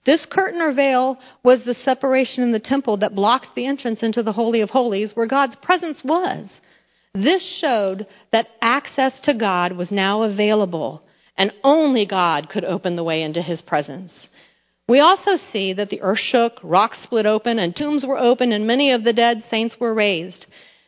This 0.06 0.24
curtain 0.24 0.62
or 0.62 0.72
veil 0.72 1.18
was 1.42 1.64
the 1.64 1.74
separation 1.74 2.44
in 2.44 2.52
the 2.52 2.60
temple 2.60 2.98
that 2.98 3.16
blocked 3.16 3.56
the 3.56 3.66
entrance 3.66 4.04
into 4.04 4.22
the 4.22 4.32
Holy 4.32 4.60
of 4.60 4.70
Holies 4.70 5.16
where 5.16 5.26
God's 5.26 5.56
presence 5.56 6.04
was. 6.04 6.60
This 7.12 7.42
showed 7.42 8.06
that 8.30 8.46
access 8.62 9.20
to 9.22 9.34
God 9.34 9.72
was 9.72 9.90
now 9.90 10.22
available 10.22 11.02
and 11.36 11.52
only 11.64 12.06
God 12.06 12.48
could 12.48 12.64
open 12.64 12.94
the 12.94 13.04
way 13.04 13.22
into 13.22 13.42
his 13.42 13.60
presence. 13.60 14.28
We 14.88 15.00
also 15.00 15.36
see 15.36 15.72
that 15.72 15.90
the 15.90 16.02
earth 16.02 16.20
shook, 16.20 16.60
rocks 16.62 17.02
split 17.02 17.26
open, 17.26 17.58
and 17.58 17.74
tombs 17.74 18.06
were 18.06 18.18
opened, 18.18 18.52
and 18.52 18.66
many 18.66 18.92
of 18.92 19.02
the 19.02 19.12
dead 19.12 19.42
saints 19.50 19.80
were 19.80 19.92
raised. 19.92 20.46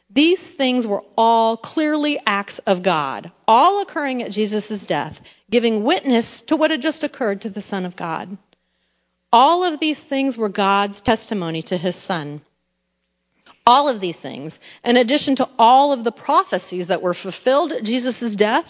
These 0.09 0.40
things 0.57 0.87
were 0.87 1.02
all 1.16 1.57
clearly 1.57 2.20
acts 2.24 2.61
of 2.66 2.85
God, 2.85 3.33
all 3.48 3.83
occurring 3.83 4.22
at 4.22 4.31
Jesus' 4.31 4.87
death, 4.87 5.18
giving 5.50 5.83
witness 5.83 6.42
to 6.46 6.57
what 6.57 6.70
had 6.70 6.81
just 6.81 7.02
occurred 7.02 7.40
to 7.40 7.50
the 7.50 7.61
Son 7.61 7.85
of 7.85 7.96
God. 7.96 8.38
All 9.33 9.64
of 9.64 9.81
these 9.81 10.01
things 10.01 10.37
were 10.37 10.49
God's 10.49 11.01
testimony 11.01 11.62
to 11.64 11.77
his 11.77 11.97
son. 11.97 12.43
All 13.67 13.88
of 13.88 14.01
these 14.01 14.17
things, 14.17 14.59
in 14.83 14.97
addition 14.97 15.37
to 15.37 15.49
all 15.59 15.93
of 15.93 16.03
the 16.03 16.12
prophecies 16.12 16.87
that 16.87 17.03
were 17.03 17.14
fulfilled 17.14 17.73
at 17.73 17.83
Jesus' 17.83 18.35
death, 18.35 18.64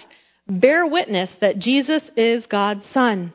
bear 0.48 0.86
witness 0.86 1.32
that 1.40 1.58
Jesus 1.58 2.10
is 2.16 2.46
God's 2.46 2.84
son. 2.86 3.32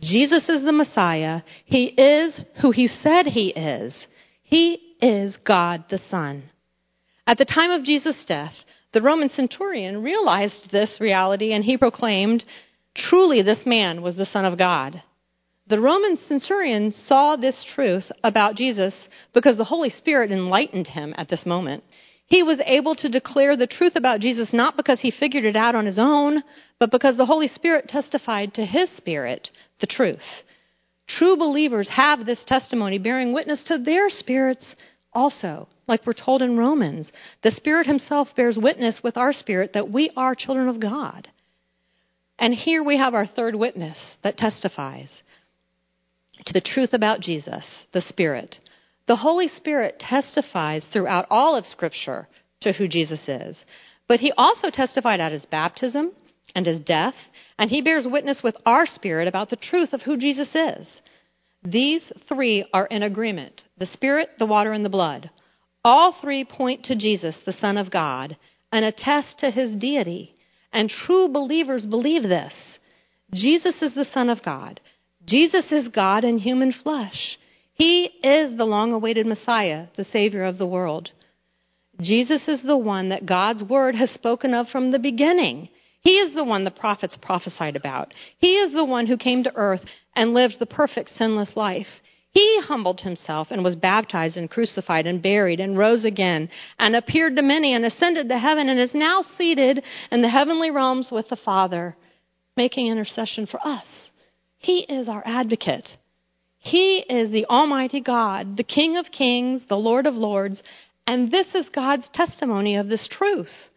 Jesus 0.00 0.48
is 0.48 0.62
the 0.62 0.72
Messiah. 0.72 1.42
He 1.64 1.84
is 1.84 2.40
who 2.60 2.70
he 2.70 2.88
said 2.88 3.26
he 3.26 3.48
is. 3.48 4.06
He 4.42 4.96
is 5.00 5.36
God 5.36 5.84
the 5.90 5.98
Son. 5.98 6.44
At 7.26 7.38
the 7.38 7.44
time 7.44 7.70
of 7.70 7.84
Jesus' 7.84 8.24
death, 8.24 8.54
the 8.92 9.02
Roman 9.02 9.28
centurion 9.28 10.02
realized 10.02 10.70
this 10.70 11.00
reality 11.00 11.52
and 11.52 11.64
he 11.64 11.76
proclaimed, 11.76 12.44
Truly, 12.94 13.42
this 13.42 13.64
man 13.64 14.02
was 14.02 14.16
the 14.16 14.26
Son 14.26 14.44
of 14.44 14.58
God. 14.58 15.02
The 15.68 15.80
Roman 15.80 16.16
centurion 16.16 16.90
saw 16.90 17.36
this 17.36 17.62
truth 17.62 18.10
about 18.24 18.56
Jesus 18.56 19.08
because 19.32 19.56
the 19.56 19.64
Holy 19.64 19.90
Spirit 19.90 20.32
enlightened 20.32 20.88
him 20.88 21.14
at 21.16 21.28
this 21.28 21.46
moment. 21.46 21.84
He 22.26 22.42
was 22.42 22.60
able 22.64 22.94
to 22.96 23.08
declare 23.08 23.56
the 23.56 23.66
truth 23.66 23.94
about 23.94 24.20
Jesus 24.20 24.52
not 24.52 24.76
because 24.76 25.00
he 25.00 25.10
figured 25.10 25.44
it 25.44 25.54
out 25.54 25.74
on 25.74 25.86
his 25.86 25.98
own, 25.98 26.42
but 26.78 26.90
because 26.90 27.16
the 27.16 27.26
Holy 27.26 27.46
Spirit 27.46 27.88
testified 27.88 28.54
to 28.54 28.64
his 28.64 28.90
spirit 28.90 29.50
the 29.78 29.86
truth. 29.86 30.42
True 31.06 31.36
believers 31.36 31.88
have 31.88 32.24
this 32.24 32.44
testimony 32.44 32.98
bearing 32.98 33.32
witness 33.32 33.64
to 33.64 33.78
their 33.78 34.08
spirits 34.08 34.64
also. 35.12 35.68
Like 35.86 36.06
we're 36.06 36.12
told 36.14 36.42
in 36.42 36.56
Romans, 36.56 37.12
the 37.42 37.50
Spirit 37.50 37.86
Himself 37.86 38.34
bears 38.34 38.58
witness 38.58 39.02
with 39.02 39.16
our 39.16 39.32
spirit 39.32 39.74
that 39.74 39.90
we 39.90 40.10
are 40.16 40.34
children 40.34 40.68
of 40.68 40.80
God. 40.80 41.28
And 42.38 42.54
here 42.54 42.82
we 42.82 42.96
have 42.96 43.14
our 43.14 43.26
third 43.26 43.54
witness 43.54 44.16
that 44.22 44.36
testifies 44.36 45.22
to 46.46 46.52
the 46.52 46.60
truth 46.60 46.94
about 46.94 47.20
Jesus, 47.20 47.86
the 47.92 48.00
Spirit. 48.00 48.60
The 49.06 49.16
Holy 49.16 49.48
Spirit 49.48 49.98
testifies 49.98 50.86
throughout 50.86 51.26
all 51.30 51.56
of 51.56 51.66
Scripture 51.66 52.28
to 52.60 52.72
who 52.72 52.88
Jesus 52.88 53.28
is. 53.28 53.64
But 54.08 54.20
he 54.20 54.32
also 54.32 54.70
testified 54.70 55.20
at 55.20 55.32
his 55.32 55.46
baptism 55.46 56.12
and 56.54 56.66
his 56.66 56.80
death, 56.80 57.14
and 57.58 57.70
he 57.70 57.80
bears 57.80 58.06
witness 58.06 58.42
with 58.42 58.56
our 58.66 58.86
spirit 58.86 59.28
about 59.28 59.50
the 59.50 59.56
truth 59.56 59.92
of 59.92 60.02
who 60.02 60.16
Jesus 60.16 60.54
is. 60.54 61.00
These 61.64 62.12
three 62.28 62.64
are 62.72 62.86
in 62.86 63.02
agreement 63.02 63.62
the 63.78 63.86
Spirit, 63.86 64.30
the 64.38 64.46
water, 64.46 64.72
and 64.72 64.84
the 64.84 64.90
blood. 64.90 65.30
All 65.84 66.12
three 66.12 66.44
point 66.44 66.84
to 66.84 66.96
Jesus, 66.96 67.38
the 67.38 67.52
Son 67.52 67.76
of 67.76 67.90
God, 67.90 68.36
and 68.70 68.84
attest 68.84 69.38
to 69.38 69.50
his 69.50 69.76
deity. 69.76 70.34
And 70.72 70.88
true 70.88 71.28
believers 71.28 71.84
believe 71.84 72.22
this. 72.22 72.78
Jesus 73.32 73.82
is 73.82 73.94
the 73.94 74.04
Son 74.04 74.28
of 74.28 74.42
God. 74.42 74.80
Jesus 75.26 75.70
is 75.70 75.88
God 75.88 76.24
in 76.24 76.38
human 76.38 76.72
flesh. 76.72 77.38
He 77.74 78.04
is 78.04 78.56
the 78.56 78.64
long 78.64 78.92
awaited 78.92 79.26
Messiah, 79.26 79.86
the 79.96 80.04
Savior 80.04 80.44
of 80.44 80.58
the 80.58 80.66
world. 80.66 81.12
Jesus 82.00 82.48
is 82.48 82.62
the 82.62 82.76
one 82.76 83.10
that 83.10 83.26
God's 83.26 83.62
Word 83.62 83.94
has 83.94 84.10
spoken 84.10 84.54
of 84.54 84.68
from 84.68 84.90
the 84.90 84.98
beginning. 84.98 85.68
He 86.00 86.18
is 86.18 86.34
the 86.34 86.44
one 86.44 86.64
the 86.64 86.70
prophets 86.70 87.16
prophesied 87.16 87.76
about. 87.76 88.12
He 88.38 88.56
is 88.56 88.72
the 88.72 88.84
one 88.84 89.06
who 89.06 89.16
came 89.16 89.44
to 89.44 89.54
earth 89.54 89.84
and 90.16 90.34
lived 90.34 90.58
the 90.58 90.66
perfect 90.66 91.10
sinless 91.10 91.56
life. 91.56 92.00
He 92.32 92.60
humbled 92.60 93.02
himself 93.02 93.48
and 93.50 93.62
was 93.62 93.76
baptized 93.76 94.36
and 94.36 94.50
crucified 94.50 95.06
and 95.06 95.22
buried 95.22 95.60
and 95.60 95.76
rose 95.76 96.04
again 96.04 96.48
and 96.78 96.96
appeared 96.96 97.36
to 97.36 97.42
many 97.42 97.74
and 97.74 97.84
ascended 97.84 98.28
to 98.30 98.38
heaven 98.38 98.68
and 98.68 98.80
is 98.80 98.94
now 98.94 99.22
seated 99.22 99.84
in 100.10 100.22
the 100.22 100.30
heavenly 100.30 100.70
realms 100.70 101.12
with 101.12 101.28
the 101.28 101.36
Father, 101.36 101.94
making 102.56 102.86
intercession 102.86 103.46
for 103.46 103.60
us. 103.62 104.10
He 104.62 104.78
is 104.78 105.08
our 105.08 105.22
advocate. 105.26 105.96
He 106.58 106.98
is 106.98 107.30
the 107.30 107.46
Almighty 107.46 108.00
God, 108.00 108.56
the 108.56 108.62
King 108.62 108.96
of 108.96 109.10
kings, 109.10 109.66
the 109.66 109.76
Lord 109.76 110.06
of 110.06 110.14
lords, 110.14 110.62
and 111.04 111.32
this 111.32 111.54
is 111.56 111.68
God's 111.68 112.08
testimony 112.08 112.76
of 112.76 112.88
this 112.88 113.08
truth. 113.08 113.70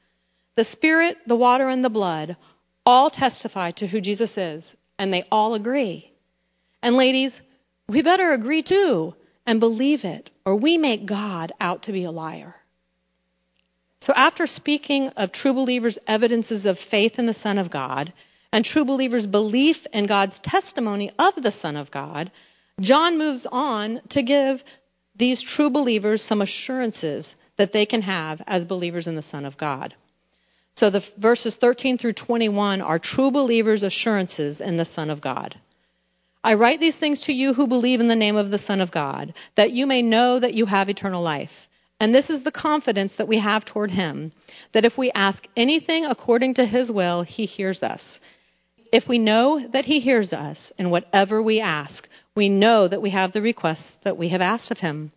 The 0.55 0.63
Spirit, 0.63 1.17
the 1.25 1.35
water, 1.35 1.67
and 1.69 1.83
the 1.83 1.89
blood 1.89 2.37
all 2.85 3.09
testify 3.09 3.71
to 3.71 3.87
who 3.87 3.99
Jesus 3.99 4.37
is, 4.37 4.75
and 4.99 5.11
they 5.11 5.25
all 5.31 5.55
agree. 5.55 6.13
And 6.83 6.95
ladies, 6.95 7.41
we 7.89 8.03
better 8.03 8.31
agree 8.31 8.61
too 8.61 9.15
and 9.47 9.59
believe 9.59 10.05
it, 10.05 10.29
or 10.45 10.55
we 10.55 10.77
make 10.77 11.07
God 11.07 11.51
out 11.59 11.83
to 11.83 11.91
be 11.91 12.03
a 12.03 12.11
liar. 12.11 12.53
So, 14.01 14.13
after 14.15 14.45
speaking 14.45 15.09
of 15.17 15.31
true 15.31 15.53
believers' 15.53 15.97
evidences 16.05 16.67
of 16.67 16.77
faith 16.77 17.17
in 17.17 17.25
the 17.25 17.33
Son 17.33 17.57
of 17.57 17.71
God, 17.71 18.13
and 18.55 18.63
true 18.63 18.85
believers' 18.85 19.27
belief 19.27 19.85
in 19.91 20.07
God's 20.07 20.39
testimony 20.39 21.11
of 21.19 21.33
the 21.35 21.51
Son 21.51 21.75
of 21.75 21.91
God, 21.91 22.31
John 22.79 23.17
moves 23.17 23.45
on 23.51 23.99
to 24.11 24.23
give 24.23 24.63
these 25.13 25.43
true 25.43 25.69
believers 25.69 26.21
some 26.21 26.41
assurances 26.41 27.35
that 27.57 27.73
they 27.73 27.85
can 27.85 28.01
have 28.01 28.41
as 28.47 28.63
believers 28.63 29.07
in 29.07 29.17
the 29.17 29.21
Son 29.21 29.43
of 29.43 29.57
God. 29.57 29.93
So 30.71 30.89
the 30.89 31.03
verses 31.17 31.57
13 31.57 31.97
through 31.97 32.13
21 32.13 32.79
are 32.79 32.97
true 32.97 33.29
believers' 33.29 33.83
assurances 33.83 34.61
in 34.61 34.77
the 34.77 34.85
Son 34.85 35.09
of 35.09 35.19
God. 35.19 35.59
I 36.41 36.53
write 36.53 36.79
these 36.79 36.95
things 36.95 37.25
to 37.25 37.33
you 37.33 37.53
who 37.53 37.67
believe 37.67 37.99
in 37.99 38.07
the 38.07 38.15
name 38.15 38.37
of 38.37 38.51
the 38.51 38.57
Son 38.57 38.79
of 38.79 38.89
God, 38.89 39.33
that 39.57 39.71
you 39.71 39.85
may 39.85 40.01
know 40.01 40.39
that 40.39 40.53
you 40.53 40.65
have 40.65 40.87
eternal 40.87 41.21
life. 41.21 41.67
And 41.99 42.15
this 42.15 42.29
is 42.29 42.43
the 42.43 42.53
confidence 42.53 43.13
that 43.17 43.27
we 43.27 43.39
have 43.39 43.65
toward 43.65 43.91
him, 43.91 44.31
that 44.73 44.85
if 44.85 44.97
we 44.97 45.11
ask 45.11 45.45
anything 45.57 46.05
according 46.05 46.53
to 46.53 46.65
his 46.65 46.89
will, 46.89 47.23
he 47.23 47.45
hears 47.45 47.83
us. 47.83 48.21
If 48.91 49.07
we 49.07 49.19
know 49.19 49.67
that 49.73 49.85
He 49.85 49.99
hears 49.99 50.33
us 50.33 50.71
in 50.77 50.89
whatever 50.89 51.41
we 51.41 51.59
ask, 51.59 52.07
we 52.35 52.49
know 52.49 52.87
that 52.87 53.01
we 53.01 53.09
have 53.11 53.31
the 53.31 53.41
requests 53.41 53.91
that 54.03 54.17
we 54.17 54.29
have 54.29 54.41
asked 54.41 54.71
of 54.71 54.79
Him. 54.79 55.11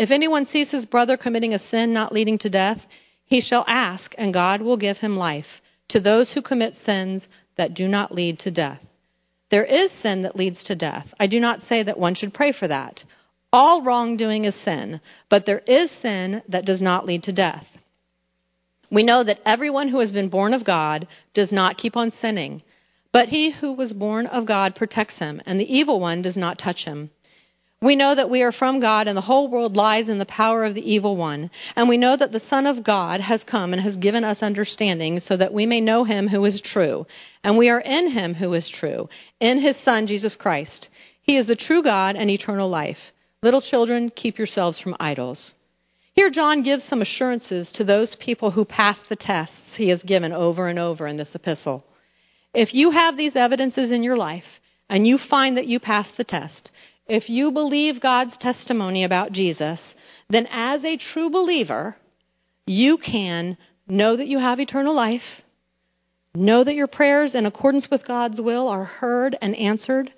If 0.00 0.10
anyone 0.10 0.46
sees 0.46 0.70
his 0.70 0.86
brother 0.86 1.18
committing 1.18 1.52
a 1.52 1.58
sin 1.58 1.92
not 1.92 2.10
leading 2.10 2.38
to 2.38 2.48
death, 2.48 2.80
he 3.26 3.42
shall 3.42 3.66
ask, 3.68 4.14
and 4.16 4.32
God 4.32 4.62
will 4.62 4.78
give 4.78 4.96
him 4.96 5.18
life 5.18 5.60
to 5.88 6.00
those 6.00 6.32
who 6.32 6.40
commit 6.40 6.74
sins 6.74 7.28
that 7.56 7.74
do 7.74 7.86
not 7.86 8.10
lead 8.10 8.38
to 8.38 8.50
death. 8.50 8.80
There 9.50 9.64
is 9.64 9.92
sin 9.92 10.22
that 10.22 10.36
leads 10.36 10.64
to 10.64 10.74
death. 10.74 11.12
I 11.20 11.26
do 11.26 11.38
not 11.38 11.60
say 11.60 11.82
that 11.82 11.98
one 11.98 12.14
should 12.14 12.32
pray 12.32 12.52
for 12.52 12.66
that. 12.66 13.04
All 13.52 13.82
wrongdoing 13.82 14.46
is 14.46 14.54
sin, 14.54 15.02
but 15.28 15.44
there 15.44 15.62
is 15.66 15.90
sin 15.90 16.40
that 16.48 16.64
does 16.64 16.80
not 16.80 17.04
lead 17.04 17.24
to 17.24 17.32
death. 17.34 17.66
We 18.90 19.02
know 19.02 19.22
that 19.22 19.40
everyone 19.44 19.88
who 19.88 19.98
has 19.98 20.12
been 20.12 20.30
born 20.30 20.54
of 20.54 20.64
God 20.64 21.08
does 21.34 21.52
not 21.52 21.76
keep 21.76 21.94
on 21.94 22.10
sinning 22.10 22.62
but 23.12 23.28
he 23.28 23.50
who 23.50 23.72
was 23.72 23.92
born 23.92 24.26
of 24.26 24.46
God 24.46 24.74
protects 24.74 25.18
him, 25.18 25.40
and 25.46 25.58
the 25.58 25.74
evil 25.76 26.00
one 26.00 26.22
does 26.22 26.36
not 26.36 26.58
touch 26.58 26.84
him. 26.84 27.10
We 27.82 27.96
know 27.96 28.14
that 28.14 28.28
we 28.28 28.42
are 28.42 28.52
from 28.52 28.80
God 28.80 29.08
and 29.08 29.16
the 29.16 29.22
whole 29.22 29.48
world 29.48 29.74
lies 29.74 30.10
in 30.10 30.18
the 30.18 30.26
power 30.26 30.64
of 30.64 30.74
the 30.74 30.92
evil 30.92 31.16
one. 31.16 31.50
And 31.74 31.88
we 31.88 31.96
know 31.96 32.14
that 32.14 32.30
the 32.30 32.38
Son 32.38 32.66
of 32.66 32.84
God 32.84 33.22
has 33.22 33.42
come 33.42 33.72
and 33.72 33.80
has 33.80 33.96
given 33.96 34.22
us 34.22 34.42
understanding 34.42 35.18
so 35.18 35.34
that 35.38 35.54
we 35.54 35.64
may 35.64 35.80
know 35.80 36.04
him 36.04 36.28
who 36.28 36.44
is 36.44 36.60
true. 36.60 37.06
And 37.42 37.56
we 37.56 37.70
are 37.70 37.80
in 37.80 38.10
him 38.10 38.34
who 38.34 38.52
is 38.52 38.68
true, 38.68 39.08
in 39.40 39.62
his 39.62 39.78
Son, 39.78 40.06
Jesus 40.06 40.36
Christ. 40.36 40.90
He 41.22 41.38
is 41.38 41.46
the 41.46 41.56
true 41.56 41.82
God 41.82 42.16
and 42.16 42.28
eternal 42.28 42.68
life. 42.68 43.12
Little 43.42 43.62
children, 43.62 44.10
keep 44.10 44.36
yourselves 44.36 44.78
from 44.78 44.96
idols. 45.00 45.54
Here, 46.12 46.28
John 46.28 46.62
gives 46.62 46.84
some 46.84 47.00
assurances 47.00 47.72
to 47.72 47.84
those 47.84 48.14
people 48.14 48.50
who 48.50 48.66
pass 48.66 48.98
the 49.08 49.16
tests 49.16 49.74
he 49.74 49.88
has 49.88 50.02
given 50.02 50.34
over 50.34 50.68
and 50.68 50.78
over 50.78 51.06
in 51.06 51.16
this 51.16 51.34
epistle. 51.34 51.82
If 52.54 52.74
you 52.74 52.90
have 52.90 53.16
these 53.16 53.36
evidences 53.36 53.92
in 53.92 54.02
your 54.02 54.16
life 54.16 54.60
and 54.88 55.06
you 55.06 55.18
find 55.18 55.56
that 55.56 55.66
you 55.66 55.78
pass 55.78 56.10
the 56.16 56.24
test, 56.24 56.72
if 57.06 57.30
you 57.30 57.50
believe 57.50 58.00
God's 58.00 58.36
testimony 58.36 59.04
about 59.04 59.32
Jesus, 59.32 59.94
then 60.28 60.46
as 60.50 60.84
a 60.84 60.96
true 60.96 61.30
believer, 61.30 61.96
you 62.66 62.98
can 62.98 63.56
know 63.88 64.16
that 64.16 64.28
you 64.28 64.38
have 64.38 64.60
eternal 64.60 64.94
life, 64.94 65.42
know 66.34 66.62
that 66.62 66.74
your 66.74 66.86
prayers 66.86 67.34
in 67.34 67.46
accordance 67.46 67.90
with 67.90 68.06
God's 68.06 68.40
will 68.40 68.68
are 68.68 68.84
heard 68.84 69.36
and 69.40 69.56
answered. 69.56 70.12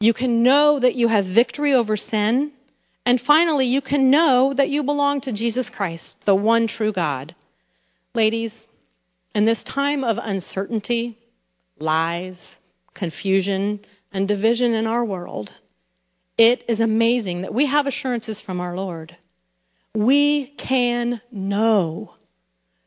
You 0.00 0.14
can 0.14 0.42
know 0.42 0.78
that 0.78 0.94
you 0.94 1.08
have 1.08 1.24
victory 1.26 1.74
over 1.74 1.96
sin. 1.96 2.52
And 3.04 3.20
finally, 3.20 3.66
you 3.66 3.80
can 3.80 4.10
know 4.10 4.54
that 4.54 4.68
you 4.68 4.84
belong 4.84 5.22
to 5.22 5.32
Jesus 5.32 5.68
Christ, 5.68 6.16
the 6.24 6.36
one 6.36 6.68
true 6.68 6.92
God. 6.92 7.34
Ladies, 8.14 8.54
in 9.34 9.44
this 9.44 9.64
time 9.64 10.04
of 10.04 10.18
uncertainty, 10.22 11.18
lies, 11.82 12.58
confusion, 12.94 13.80
and 14.12 14.28
division 14.28 14.74
in 14.74 14.86
our 14.86 15.04
world, 15.04 15.50
it 16.38 16.64
is 16.68 16.80
amazing 16.80 17.42
that 17.42 17.54
we 17.54 17.66
have 17.66 17.86
assurances 17.86 18.40
from 18.40 18.60
our 18.60 18.74
Lord. 18.74 19.16
We 19.94 20.54
can 20.56 21.20
know. 21.30 22.14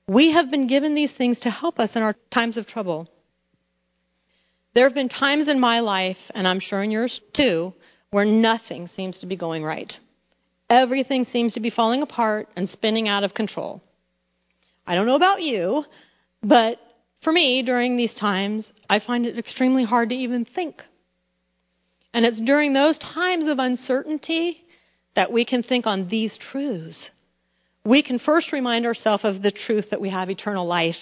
We 0.08 0.31
have 0.31 0.49
been 0.49 0.67
given 0.67 0.95
these 0.95 1.12
things 1.12 1.41
to 1.41 1.49
help 1.51 1.79
us 1.79 1.95
in 1.95 2.01
our 2.01 2.15
times 2.31 2.58
of 2.58 2.65
trouble. 2.65 3.10
There 4.73 4.86
have 4.86 4.95
been 4.95 5.10
times 5.10 5.47
in 5.47 5.60
my 5.60 5.79
life, 5.79 6.17
and 6.34 6.47
I'm 6.47 6.60
sure 6.60 6.84
in 6.84 6.91
yours 6.91 7.21
too, 7.34 7.73
where 8.12 8.25
nothing 8.25 8.88
seems 8.88 9.19
to 9.19 9.25
be 9.25 9.36
going 9.36 9.63
right. 9.63 9.97
Everything 10.69 11.23
seems 11.23 11.53
to 11.53 11.60
be 11.60 11.69
falling 11.69 12.01
apart 12.01 12.49
and 12.55 12.67
spinning 12.67 13.08
out 13.08 13.23
of 13.23 13.34
control. 13.34 13.81
I 14.86 14.95
don't 14.95 15.05
know 15.05 15.15
about 15.15 15.41
you, 15.41 15.86
but 16.41 16.79
for 17.26 17.32
me, 17.32 17.64
during 17.64 17.98
these 17.98 18.14
times, 18.14 18.72
I 18.88 19.00
find 19.00 19.26
it 19.26 19.40
extremely 19.40 19.84
hard 19.84 20.10
to 20.10 20.16
even 20.16 20.46
think. 20.46 20.84
And 22.14 22.24
it's 22.24 22.40
during 22.40 22.72
those 22.72 23.00
times 23.00 23.48
of 23.48 23.58
uncertainty 23.58 24.64
that 25.16 25.32
we 25.32 25.44
can 25.44 25.64
think 25.64 25.88
on 25.88 26.08
these 26.08 26.38
truths. 26.38 27.10
We 27.84 28.04
can 28.04 28.20
first 28.20 28.54
remind 28.54 28.86
ourselves 28.86 29.26
of 29.26 29.42
the 29.42 29.50
truth 29.50 29.90
that 29.90 30.00
we 30.00 30.12
have 30.12 30.30
eternal 30.30 30.68
life. 30.68 31.00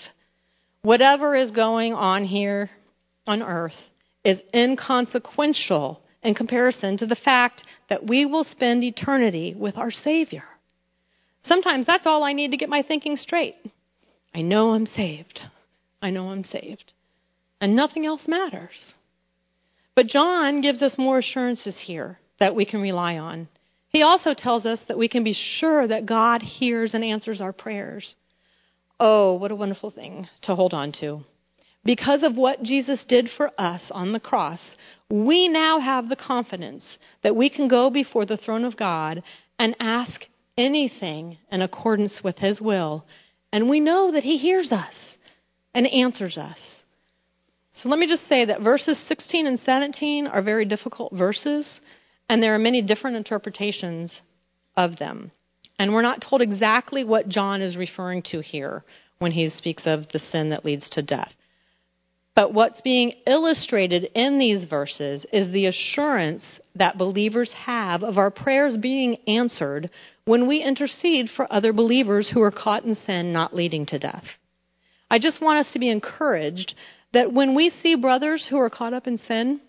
Whatever 0.84 1.36
is 1.36 1.52
going 1.52 1.94
on 1.94 2.24
here 2.24 2.70
on 3.28 3.44
earth 3.44 3.90
is 4.24 4.42
inconsequential 4.54 6.02
in 6.24 6.36
comparison 6.36 6.96
to 6.98 7.06
the 7.06 7.18
fact 7.18 7.64
that 7.90 8.08
we 8.08 8.26
will 8.26 8.46
spend 8.46 8.82
eternity 8.82 9.56
with 9.58 9.76
our 9.76 9.92
Savior. 9.92 10.46
Sometimes 11.42 11.86
that's 11.86 12.06
all 12.06 12.24
I 12.24 12.32
need 12.32 12.52
to 12.52 12.58
get 12.58 12.70
my 12.70 12.82
thinking 12.82 13.18
straight. 13.18 13.58
I 14.34 14.42
know 14.42 14.72
I'm 14.72 14.86
saved. 14.86 15.42
I 16.04 16.10
know 16.10 16.30
I'm 16.30 16.44
saved. 16.44 16.94
And 17.62 17.76
nothing 17.76 18.06
else 18.06 18.28
matters. 18.28 18.94
But 19.96 20.08
John 20.08 20.60
gives 20.60 20.82
us 20.82 20.98
more 20.98 21.20
assurances 21.20 21.80
here 21.80 22.20
that 22.40 22.56
we 22.56 22.66
can 22.66 22.82
rely 22.82 23.18
on. 23.18 23.48
He 23.88 24.02
also 24.02 24.34
tells 24.34 24.66
us 24.66 24.84
that 24.88 24.98
we 24.98 25.08
can 25.08 25.24
be 25.24 25.34
sure 25.34 25.88
that 25.88 26.06
God 26.06 26.42
hears 26.42 26.94
and 26.94 27.06
answers 27.06 27.40
our 27.40 27.54
prayers. 27.54 28.16
Oh, 29.00 29.36
what 29.36 29.52
a 29.52 29.56
wonderful 29.56 29.92
thing 29.92 30.28
to 30.42 30.56
hold 30.56 30.74
on 30.74 30.92
to. 30.94 31.22
Because 31.86 32.24
of 32.24 32.36
what 32.36 32.64
Jesus 32.64 33.06
did 33.06 33.30
for 33.30 33.52
us 33.58 33.90
on 33.92 34.12
the 34.12 34.20
cross, 34.20 34.76
we 35.10 35.48
now 35.48 35.80
have 35.80 36.10
the 36.10 36.16
confidence 36.16 36.98
that 37.22 37.36
we 37.36 37.50
can 37.50 37.68
go 37.68 37.90
before 37.90 38.26
the 38.26 38.38
throne 38.38 38.66
of 38.66 38.76
God 38.76 39.24
and 39.58 39.76
ask 39.80 40.26
anything 40.58 41.38
in 41.52 41.62
accordance 41.62 42.24
with 42.24 42.40
His 42.40 42.60
will. 42.60 43.06
And 43.52 43.70
we 43.70 43.80
know 43.80 44.12
that 44.12 44.24
He 44.24 44.38
hears 44.38 44.72
us 44.72 45.18
and 45.74 45.88
answers 45.88 46.38
us. 46.38 46.84
So 47.74 47.90
let 47.90 47.98
me 47.98 48.08
just 48.08 48.28
say 48.28 48.46
that 48.46 48.62
verses 48.62 49.00
16 49.00 49.48
and 49.48 49.60
17 49.60 50.28
are 50.28 50.42
very 50.42 50.66
difficult 50.66 51.14
verses, 51.14 51.82
and 52.30 52.42
there 52.42 52.54
are 52.54 52.60
many 52.60 52.82
different 52.82 53.18
interpretations 53.18 54.22
of 54.78 54.98
them. 54.98 55.32
And 55.80 55.94
we're 55.94 56.04
not 56.04 56.22
told 56.22 56.42
exactly 56.42 57.04
what 57.04 57.28
John 57.28 57.62
is 57.62 57.76
referring 57.76 58.22
to 58.24 58.42
here 58.42 58.84
when 59.18 59.32
he 59.32 59.50
speaks 59.50 59.88
of 59.88 60.08
the 60.10 60.20
sin 60.20 60.52
that 60.52 60.66
leads 60.66 60.90
to 60.92 61.02
death. 61.02 61.34
But 62.36 62.54
what's 62.54 62.82
being 62.82 63.14
illustrated 63.28 64.06
in 64.16 64.40
these 64.40 64.64
verses 64.64 65.26
is 65.32 65.52
the 65.52 65.68
assurance 65.68 66.60
that 66.76 66.98
believers 66.98 67.52
have 67.54 68.04
of 68.04 68.18
our 68.18 68.32
prayers 68.32 68.76
being 68.76 69.18
answered 69.28 69.92
when 70.26 70.48
we 70.48 70.58
intercede 70.58 71.30
for 71.30 71.52
other 71.52 71.74
believers 71.74 72.30
who 72.30 72.42
are 72.42 72.52
caught 72.52 72.86
in 72.86 72.96
sin 72.96 73.34
not 73.34 73.56
leading 73.56 73.86
to 73.88 74.00
death. 74.00 74.26
I 75.14 75.20
just 75.20 75.42
want 75.42 75.60
us 75.60 75.74
to 75.74 75.80
be 75.80 75.90
encouraged 75.90 76.74
that 77.12 77.32
when 77.32 77.54
we 77.54 77.70
see 77.70 77.94
brothers 77.94 78.48
who 78.48 78.58
are 78.58 78.72
caught 78.72 78.96
up 78.96 79.06
in 79.06 79.20
sin, 79.20 79.62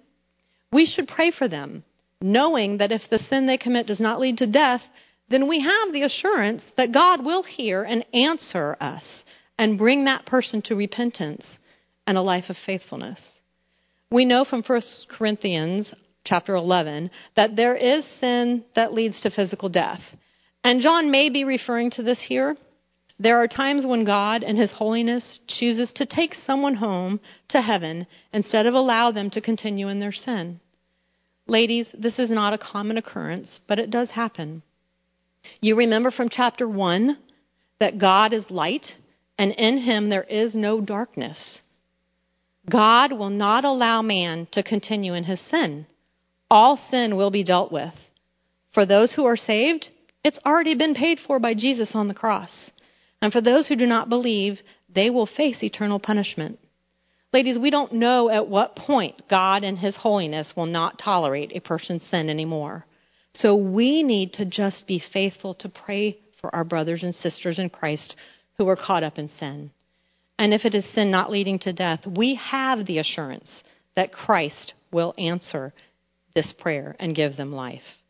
we 0.72 0.86
should 0.86 1.06
pray 1.06 1.32
for 1.32 1.48
them, 1.48 1.84
knowing 2.18 2.78
that 2.78 2.92
if 2.92 3.10
the 3.10 3.18
sin 3.18 3.44
they 3.44 3.58
commit 3.58 3.86
does 3.86 4.00
not 4.00 4.20
lead 4.20 4.38
to 4.38 4.46
death, 4.46 4.80
then 5.28 5.46
we 5.46 5.60
have 5.60 5.92
the 5.92 6.00
assurance 6.00 6.72
that 6.78 6.92
God 6.92 7.22
will 7.22 7.42
hear 7.42 7.82
and 7.82 8.06
answer 8.14 8.74
us 8.80 9.22
and 9.58 9.76
bring 9.76 10.06
that 10.06 10.24
person 10.24 10.62
to 10.62 10.76
repentance 10.76 11.58
and 12.06 12.16
a 12.16 12.22
life 12.22 12.48
of 12.48 12.56
faithfulness. 12.56 13.20
We 14.10 14.24
know 14.24 14.46
from 14.46 14.62
1 14.62 14.80
Corinthians 15.10 15.92
chapter 16.24 16.54
11 16.54 17.10
that 17.36 17.54
there 17.54 17.76
is 17.76 18.06
sin 18.18 18.64
that 18.74 18.94
leads 18.94 19.20
to 19.20 19.30
physical 19.30 19.68
death. 19.68 20.00
And 20.64 20.80
John 20.80 21.10
may 21.10 21.28
be 21.28 21.44
referring 21.44 21.90
to 21.90 22.02
this 22.02 22.22
here, 22.22 22.56
there 23.18 23.40
are 23.42 23.48
times 23.48 23.86
when 23.86 24.04
God, 24.04 24.42
in 24.42 24.56
His 24.56 24.72
holiness, 24.72 25.40
chooses 25.46 25.92
to 25.94 26.06
take 26.06 26.34
someone 26.34 26.74
home 26.74 27.20
to 27.48 27.60
heaven 27.60 28.06
instead 28.32 28.66
of 28.66 28.74
allow 28.74 29.12
them 29.12 29.30
to 29.30 29.40
continue 29.40 29.88
in 29.88 30.00
their 30.00 30.12
sin. 30.12 30.60
Ladies, 31.46 31.88
this 31.92 32.18
is 32.18 32.30
not 32.30 32.54
a 32.54 32.58
common 32.58 32.98
occurrence, 32.98 33.60
but 33.68 33.78
it 33.78 33.90
does 33.90 34.10
happen. 34.10 34.62
You 35.60 35.76
remember 35.76 36.10
from 36.10 36.28
chapter 36.28 36.68
1 36.68 37.18
that 37.78 37.98
God 37.98 38.32
is 38.32 38.50
light, 38.50 38.96
and 39.38 39.52
in 39.52 39.78
Him 39.78 40.08
there 40.08 40.24
is 40.24 40.54
no 40.54 40.80
darkness. 40.80 41.60
God 42.68 43.12
will 43.12 43.30
not 43.30 43.64
allow 43.64 44.02
man 44.02 44.48
to 44.52 44.62
continue 44.62 45.14
in 45.14 45.24
his 45.24 45.40
sin. 45.40 45.86
All 46.50 46.76
sin 46.76 47.16
will 47.16 47.30
be 47.30 47.44
dealt 47.44 47.70
with. 47.70 47.94
For 48.72 48.86
those 48.86 49.12
who 49.12 49.26
are 49.26 49.36
saved, 49.36 49.88
it's 50.24 50.38
already 50.46 50.74
been 50.74 50.94
paid 50.94 51.20
for 51.20 51.38
by 51.38 51.54
Jesus 51.54 51.94
on 51.94 52.08
the 52.08 52.14
cross. 52.14 52.70
And 53.24 53.32
for 53.32 53.40
those 53.40 53.66
who 53.66 53.74
do 53.74 53.86
not 53.86 54.10
believe, 54.10 54.60
they 54.94 55.08
will 55.08 55.24
face 55.24 55.62
eternal 55.62 55.98
punishment. 55.98 56.58
Ladies, 57.32 57.58
we 57.58 57.70
don't 57.70 57.94
know 57.94 58.28
at 58.28 58.48
what 58.48 58.76
point 58.76 59.30
God 59.30 59.64
and 59.64 59.78
His 59.78 59.96
holiness 59.96 60.52
will 60.54 60.66
not 60.66 60.98
tolerate 60.98 61.56
a 61.56 61.60
person's 61.60 62.04
sin 62.04 62.28
anymore. 62.28 62.84
So 63.32 63.56
we 63.56 64.02
need 64.02 64.34
to 64.34 64.44
just 64.44 64.86
be 64.86 64.98
faithful 64.98 65.54
to 65.54 65.70
pray 65.70 66.18
for 66.38 66.54
our 66.54 66.64
brothers 66.64 67.02
and 67.02 67.14
sisters 67.14 67.58
in 67.58 67.70
Christ 67.70 68.14
who 68.58 68.68
are 68.68 68.76
caught 68.76 69.02
up 69.02 69.18
in 69.18 69.28
sin. 69.28 69.70
And 70.38 70.52
if 70.52 70.66
it 70.66 70.74
is 70.74 70.84
sin 70.84 71.10
not 71.10 71.30
leading 71.30 71.58
to 71.60 71.72
death, 71.72 72.06
we 72.06 72.34
have 72.34 72.84
the 72.84 72.98
assurance 72.98 73.64
that 73.96 74.12
Christ 74.12 74.74
will 74.92 75.14
answer 75.16 75.72
this 76.34 76.52
prayer 76.52 76.94
and 76.98 77.16
give 77.16 77.38
them 77.38 77.54
life. 77.54 78.03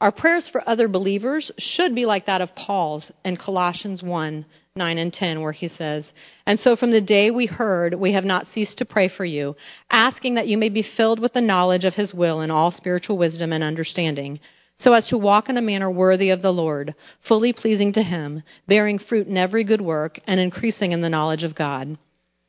Our 0.00 0.12
prayers 0.12 0.48
for 0.48 0.66
other 0.66 0.88
believers 0.88 1.52
should 1.58 1.94
be 1.94 2.06
like 2.06 2.24
that 2.24 2.40
of 2.40 2.54
Paul's 2.54 3.12
in 3.22 3.36
Colossians 3.36 4.02
1 4.02 4.46
9 4.76 4.98
and 4.98 5.12
10, 5.12 5.42
where 5.42 5.52
he 5.52 5.68
says, 5.68 6.12
And 6.46 6.58
so 6.58 6.76
from 6.76 6.90
the 6.92 7.00
day 7.00 7.30
we 7.30 7.46
heard, 7.46 7.92
we 7.92 8.12
have 8.12 8.24
not 8.24 8.46
ceased 8.46 8.78
to 8.78 8.84
pray 8.84 9.08
for 9.08 9.24
you, 9.24 9.56
asking 9.90 10.34
that 10.34 10.46
you 10.46 10.56
may 10.56 10.68
be 10.68 10.82
filled 10.82 11.18
with 11.18 11.32
the 11.32 11.40
knowledge 11.40 11.84
of 11.84 11.94
his 11.94 12.14
will 12.14 12.40
in 12.40 12.50
all 12.50 12.70
spiritual 12.70 13.18
wisdom 13.18 13.52
and 13.52 13.64
understanding, 13.64 14.40
so 14.78 14.94
as 14.94 15.08
to 15.08 15.18
walk 15.18 15.48
in 15.48 15.58
a 15.58 15.62
manner 15.62 15.90
worthy 15.90 16.30
of 16.30 16.40
the 16.40 16.52
Lord, 16.52 16.94
fully 17.20 17.52
pleasing 17.52 17.92
to 17.92 18.02
him, 18.02 18.42
bearing 18.68 18.98
fruit 18.98 19.26
in 19.26 19.36
every 19.36 19.64
good 19.64 19.80
work, 19.80 20.20
and 20.26 20.40
increasing 20.40 20.92
in 20.92 21.02
the 21.02 21.10
knowledge 21.10 21.42
of 21.42 21.54
God. 21.54 21.98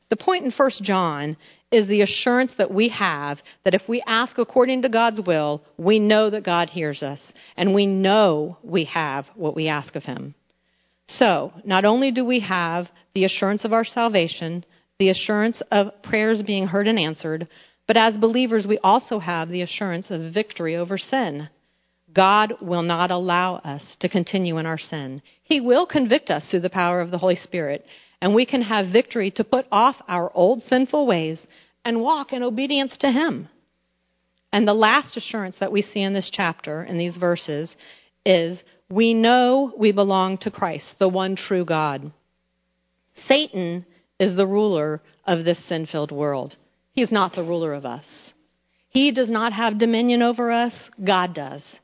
The 0.08 0.16
point 0.16 0.44
in 0.44 0.52
1 0.52 0.70
John 0.82 1.36
is 1.72 1.86
the 1.86 2.02
assurance 2.02 2.52
that 2.58 2.72
we 2.72 2.88
have 2.90 3.42
that 3.64 3.74
if 3.74 3.88
we 3.88 4.02
ask 4.06 4.38
according 4.38 4.82
to 4.82 4.88
God's 4.88 5.20
will, 5.20 5.62
we 5.76 5.98
know 5.98 6.30
that 6.30 6.44
God 6.44 6.68
hears 6.70 7.02
us, 7.02 7.32
and 7.56 7.74
we 7.74 7.86
know 7.86 8.58
we 8.62 8.84
have 8.84 9.26
what 9.34 9.56
we 9.56 9.68
ask 9.68 9.96
of 9.96 10.04
Him. 10.04 10.34
So, 11.06 11.52
not 11.64 11.84
only 11.84 12.12
do 12.12 12.24
we 12.24 12.40
have 12.40 12.88
the 13.14 13.24
assurance 13.24 13.64
of 13.64 13.72
our 13.72 13.84
salvation, 13.84 14.64
the 14.98 15.08
assurance 15.08 15.62
of 15.70 16.02
prayers 16.02 16.42
being 16.42 16.66
heard 16.66 16.86
and 16.86 16.98
answered, 16.98 17.48
but 17.86 17.96
as 17.96 18.16
believers, 18.16 18.66
we 18.66 18.78
also 18.78 19.18
have 19.18 19.48
the 19.48 19.62
assurance 19.62 20.10
of 20.10 20.32
victory 20.32 20.76
over 20.76 20.96
sin. 20.96 21.48
God 22.12 22.54
will 22.60 22.82
not 22.82 23.10
allow 23.10 23.56
us 23.56 23.96
to 24.00 24.08
continue 24.08 24.58
in 24.58 24.66
our 24.66 24.78
sin. 24.78 25.22
He 25.42 25.60
will 25.60 25.86
convict 25.86 26.30
us 26.30 26.48
through 26.48 26.60
the 26.60 26.70
power 26.70 27.00
of 27.00 27.10
the 27.10 27.18
Holy 27.18 27.36
Spirit, 27.36 27.84
and 28.22 28.36
we 28.36 28.46
can 28.46 28.62
have 28.62 28.86
victory 28.86 29.32
to 29.32 29.42
put 29.42 29.66
off 29.72 30.00
our 30.06 30.30
old 30.32 30.62
sinful 30.62 31.08
ways 31.08 31.44
and 31.84 32.00
walk 32.00 32.32
in 32.32 32.44
obedience 32.44 32.96
to 32.98 33.10
Him. 33.10 33.48
And 34.52 34.66
the 34.66 34.74
last 34.74 35.16
assurance 35.16 35.58
that 35.58 35.72
we 35.72 35.82
see 35.82 36.00
in 36.00 36.12
this 36.12 36.30
chapter, 36.30 36.84
in 36.84 36.98
these 36.98 37.16
verses, 37.16 37.76
is 38.24 38.62
we 38.88 39.12
know 39.12 39.74
we 39.76 39.90
belong 39.90 40.38
to 40.38 40.52
Christ, 40.52 41.00
the 41.00 41.08
one 41.08 41.34
true 41.34 41.64
God. 41.64 42.12
Satan 43.26 43.84
is 44.20 44.36
the 44.36 44.46
ruler 44.46 45.02
of 45.26 45.44
this 45.44 45.58
sin 45.66 45.86
filled 45.86 46.12
world. 46.12 46.54
He 46.92 47.02
is 47.02 47.10
not 47.10 47.34
the 47.34 47.42
ruler 47.42 47.74
of 47.74 47.84
us. 47.84 48.32
He 48.88 49.10
does 49.10 49.30
not 49.30 49.52
have 49.52 49.78
dominion 49.78 50.22
over 50.22 50.52
us, 50.52 50.90
God 51.02 51.34
does. 51.34 51.80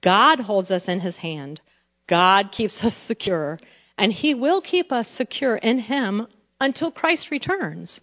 God 0.00 0.40
holds 0.40 0.70
us 0.70 0.88
in 0.88 1.00
his 1.00 1.18
hand. 1.18 1.60
God 2.06 2.50
keeps 2.50 2.82
us 2.82 2.96
secure, 3.06 3.58
and 3.98 4.12
he 4.12 4.34
will 4.34 4.60
keep 4.60 4.92
us 4.92 5.08
secure 5.08 5.56
in 5.56 5.78
him 5.78 6.26
until 6.60 6.90
Christ 6.90 7.30
returns. 7.30 8.00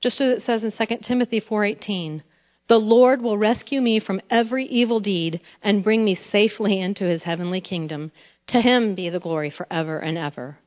Just 0.00 0.20
as 0.20 0.38
it 0.38 0.44
says 0.44 0.64
in 0.64 0.70
2 0.70 1.02
Timothy 1.02 1.40
4:18, 1.40 2.22
"The 2.68 2.80
Lord 2.80 3.22
will 3.22 3.38
rescue 3.38 3.80
me 3.80 3.98
from 3.98 4.20
every 4.30 4.64
evil 4.66 5.00
deed 5.00 5.40
and 5.62 5.84
bring 5.84 6.04
me 6.04 6.14
safely 6.14 6.78
into 6.80 7.04
his 7.04 7.22
heavenly 7.22 7.60
kingdom. 7.60 8.12
To 8.48 8.60
him 8.60 8.94
be 8.94 9.08
the 9.08 9.20
glory 9.20 9.50
forever 9.50 9.98
and 9.98 10.18
ever." 10.18 10.58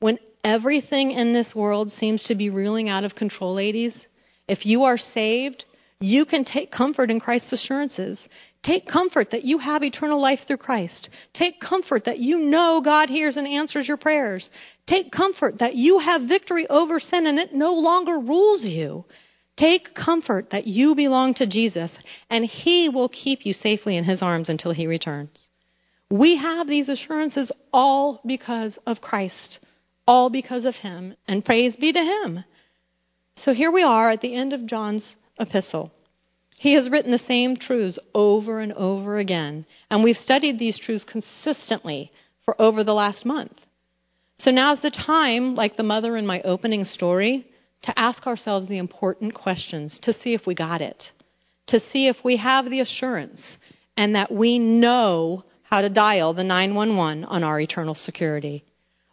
When 0.00 0.18
everything 0.42 1.12
in 1.12 1.32
this 1.32 1.54
world 1.54 1.92
seems 1.92 2.22
to 2.24 2.34
be 2.34 2.50
reeling 2.50 2.88
out 2.88 3.04
of 3.04 3.14
control, 3.14 3.54
ladies, 3.54 4.06
if 4.48 4.64
you 4.64 4.84
are 4.84 4.98
saved, 4.98 5.66
you 6.00 6.24
can 6.24 6.44
take 6.44 6.70
comfort 6.70 7.10
in 7.10 7.20
Christ's 7.20 7.52
assurances. 7.52 8.28
Take 8.62 8.86
comfort 8.86 9.30
that 9.30 9.44
you 9.44 9.58
have 9.58 9.82
eternal 9.82 10.20
life 10.20 10.40
through 10.46 10.58
Christ. 10.58 11.08
Take 11.32 11.60
comfort 11.60 12.04
that 12.04 12.18
you 12.18 12.38
know 12.38 12.82
God 12.82 13.08
hears 13.08 13.38
and 13.38 13.46
answers 13.46 13.88
your 13.88 13.96
prayers. 13.96 14.50
Take 14.86 15.10
comfort 15.10 15.58
that 15.58 15.76
you 15.76 15.98
have 15.98 16.22
victory 16.22 16.66
over 16.68 17.00
sin 17.00 17.26
and 17.26 17.38
it 17.38 17.54
no 17.54 17.74
longer 17.74 18.18
rules 18.18 18.62
you. 18.62 19.06
Take 19.56 19.94
comfort 19.94 20.50
that 20.50 20.66
you 20.66 20.94
belong 20.94 21.34
to 21.34 21.46
Jesus 21.46 21.96
and 22.28 22.44
He 22.44 22.90
will 22.90 23.08
keep 23.08 23.46
you 23.46 23.54
safely 23.54 23.96
in 23.96 24.04
His 24.04 24.20
arms 24.20 24.50
until 24.50 24.72
He 24.72 24.86
returns. 24.86 25.48
We 26.10 26.36
have 26.36 26.66
these 26.66 26.90
assurances 26.90 27.50
all 27.72 28.20
because 28.26 28.78
of 28.86 29.00
Christ, 29.00 29.58
all 30.06 30.28
because 30.28 30.66
of 30.66 30.74
Him, 30.74 31.14
and 31.26 31.44
praise 31.44 31.76
be 31.76 31.92
to 31.92 32.00
Him. 32.00 32.44
So 33.36 33.54
here 33.54 33.70
we 33.70 33.84
are 33.84 34.10
at 34.10 34.20
the 34.20 34.34
end 34.34 34.52
of 34.52 34.66
John's 34.66 35.16
epistle. 35.38 35.92
He 36.60 36.74
has 36.74 36.90
written 36.90 37.10
the 37.10 37.16
same 37.16 37.56
truths 37.56 37.98
over 38.14 38.60
and 38.60 38.74
over 38.74 39.16
again, 39.16 39.64
and 39.90 40.04
we've 40.04 40.14
studied 40.18 40.58
these 40.58 40.78
truths 40.78 41.04
consistently 41.04 42.12
for 42.44 42.54
over 42.60 42.84
the 42.84 42.92
last 42.92 43.24
month. 43.24 43.58
So 44.36 44.50
now's 44.50 44.80
the 44.80 44.90
time, 44.90 45.54
like 45.54 45.76
the 45.76 45.82
mother 45.82 46.18
in 46.18 46.26
my 46.26 46.42
opening 46.42 46.84
story, 46.84 47.46
to 47.84 47.98
ask 47.98 48.26
ourselves 48.26 48.68
the 48.68 48.76
important 48.76 49.32
questions 49.32 50.00
to 50.00 50.12
see 50.12 50.34
if 50.34 50.46
we 50.46 50.54
got 50.54 50.82
it, 50.82 51.12
to 51.68 51.80
see 51.80 52.08
if 52.08 52.22
we 52.22 52.36
have 52.36 52.68
the 52.68 52.80
assurance 52.80 53.56
and 53.96 54.14
that 54.14 54.30
we 54.30 54.58
know 54.58 55.44
how 55.62 55.80
to 55.80 55.88
dial 55.88 56.34
the 56.34 56.44
911 56.44 57.24
on 57.24 57.42
our 57.42 57.58
eternal 57.58 57.94
security, 57.94 58.66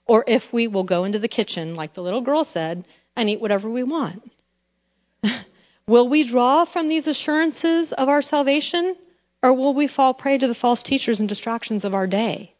or 0.05 0.25
if 0.27 0.43
we 0.51 0.67
will 0.67 0.83
go 0.83 1.05
into 1.05 1.19
the 1.19 1.29
kitchen, 1.29 1.75
like 1.75 1.93
the 1.93 2.03
little 2.03 2.19
girl 2.19 2.43
said, 2.43 2.85
and 3.15 3.29
eat 3.29 3.39
whatever 3.39 3.69
we 3.69 3.83
want. 3.83 4.21
Will 5.87 6.09
we 6.09 6.27
draw 6.27 6.65
from 6.65 6.89
these 6.89 7.07
assurances 7.07 7.93
of 7.93 8.09
our 8.09 8.21
salvation, 8.21 8.95
or 9.41 9.53
will 9.53 9.73
we 9.73 9.87
fall 9.87 10.13
prey 10.13 10.37
to 10.37 10.47
the 10.47 10.55
false 10.55 10.83
teachers 10.83 11.21
and 11.21 11.29
distractions 11.29 11.85
of 11.85 11.93
our 11.93 12.07
day? 12.07 12.53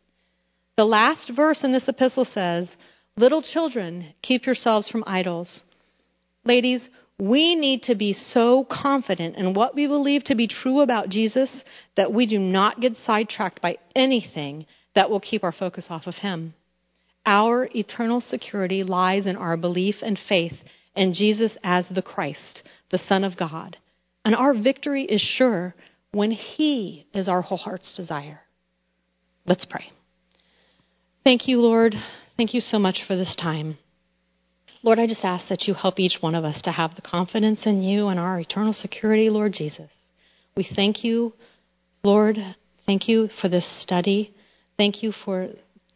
The 0.78 0.86
last 0.86 1.30
verse 1.30 1.64
in 1.64 1.74
this 1.74 1.90
epistle 1.90 2.24
says, 2.24 2.76
Little 3.18 3.42
children, 3.42 4.14
keep 4.22 4.46
yourselves 4.46 4.88
from 4.88 5.04
idols. 5.06 5.64
Ladies, 6.46 6.88
we 7.20 7.56
need 7.56 7.84
to 7.84 7.96
be 7.96 8.14
so 8.14 8.64
confident 8.64 9.36
in 9.36 9.54
what 9.56 9.76
we 9.76 9.88
believe 9.88 10.24
to 10.26 10.36
be 10.36 10.48
true 10.48 10.82
about 10.82 11.10
Jesus 11.10 11.64
that 11.96 12.14
we 12.14 12.28
do 12.28 12.38
not 12.40 12.80
get 12.80 12.96
sidetracked 12.96 13.62
by 13.62 13.78
anything 13.96 14.68
that 14.94 15.10
will 15.10 15.20
keep 15.20 15.44
our 15.44 15.52
focus 15.52 15.88
off 15.90 16.08
of 16.08 16.16
Him. 16.16 16.54
Our 17.26 17.68
eternal 17.76 18.22
security 18.22 18.84
lies 18.84 19.28
in 19.28 19.36
our 19.36 19.58
belief 19.58 19.98
and 20.02 20.18
faith 20.18 20.58
in 20.96 21.14
Jesus 21.14 21.58
as 21.64 21.90
the 21.90 22.02
Christ, 22.02 22.64
the 22.90 22.98
Son 22.98 23.24
of 23.24 23.38
God. 23.38 23.78
And 24.24 24.36
our 24.36 24.54
victory 24.54 25.04
is 25.04 25.22
sure 25.22 25.74
when 26.12 26.32
He 26.32 27.08
is 27.14 27.28
our 27.30 27.42
whole 27.42 27.58
heart's 27.58 27.94
desire. 27.94 28.42
Let's 29.46 29.66
pray. 29.66 29.92
Thank 31.24 31.48
you, 31.48 31.60
Lord. 31.62 31.96
Thank 32.36 32.54
you 32.54 32.62
so 32.62 32.80
much 32.80 33.04
for 33.06 33.16
this 33.16 33.36
time. 33.36 33.78
Lord, 34.84 35.00
I 35.00 35.08
just 35.08 35.26
ask 35.26 35.48
that 35.48 35.68
you 35.68 35.74
help 35.74 36.00
each 36.00 36.22
one 36.22 36.36
of 36.36 36.46
us 36.46 36.62
to 36.64 36.72
have 36.72 36.96
the 36.96 37.02
confidence 37.02 37.66
in 37.66 37.82
you 37.82 38.08
and 38.08 38.20
our 38.20 38.40
eternal 38.40 38.74
security, 38.74 39.30
Lord 39.30 39.54
Jesus. 39.54 39.92
We 40.56 40.64
thank 40.64 41.04
you, 41.04 41.34
Lord. 42.04 42.38
Thank 42.86 43.10
you 43.10 43.28
for 43.42 43.50
this 43.50 43.66
study. 43.82 44.34
Thank 44.78 45.04
you 45.04 45.12
for 45.12 45.50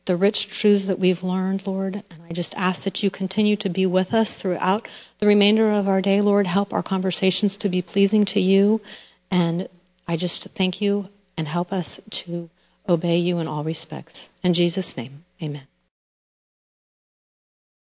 the 0.06 0.16
rich 0.18 0.48
truths 0.50 0.88
that 0.88 1.00
we've 1.00 1.24
learned, 1.24 1.66
Lord. 1.66 1.96
And 1.96 2.22
I 2.30 2.34
just 2.34 2.54
ask 2.56 2.84
that 2.84 3.04
you 3.04 3.12
continue 3.12 3.56
to 3.58 3.70
be 3.70 3.86
with 3.86 4.14
us 4.14 4.36
throughout 4.36 4.88
the 5.20 5.28
remainder 5.28 5.72
of 5.72 5.88
our 5.88 6.02
day, 6.02 6.22
Lord. 6.22 6.48
Help 6.48 6.74
our 6.74 6.84
conversations 6.84 7.58
to 7.58 7.70
be 7.70 7.82
pleasing 7.82 8.26
to 8.28 8.40
you. 8.40 8.82
And 9.30 9.70
I 10.08 10.18
just 10.18 10.48
thank 10.58 10.82
you 10.82 11.06
and 11.38 11.48
help 11.48 11.72
us 11.72 12.00
to 12.26 12.50
obey 12.88 13.18
you 13.18 13.40
in 13.40 13.48
all 13.48 13.64
respects. 13.64 14.30
In 14.44 14.54
Jesus' 14.54 14.98
name, 14.98 15.24
amen. 15.42 15.71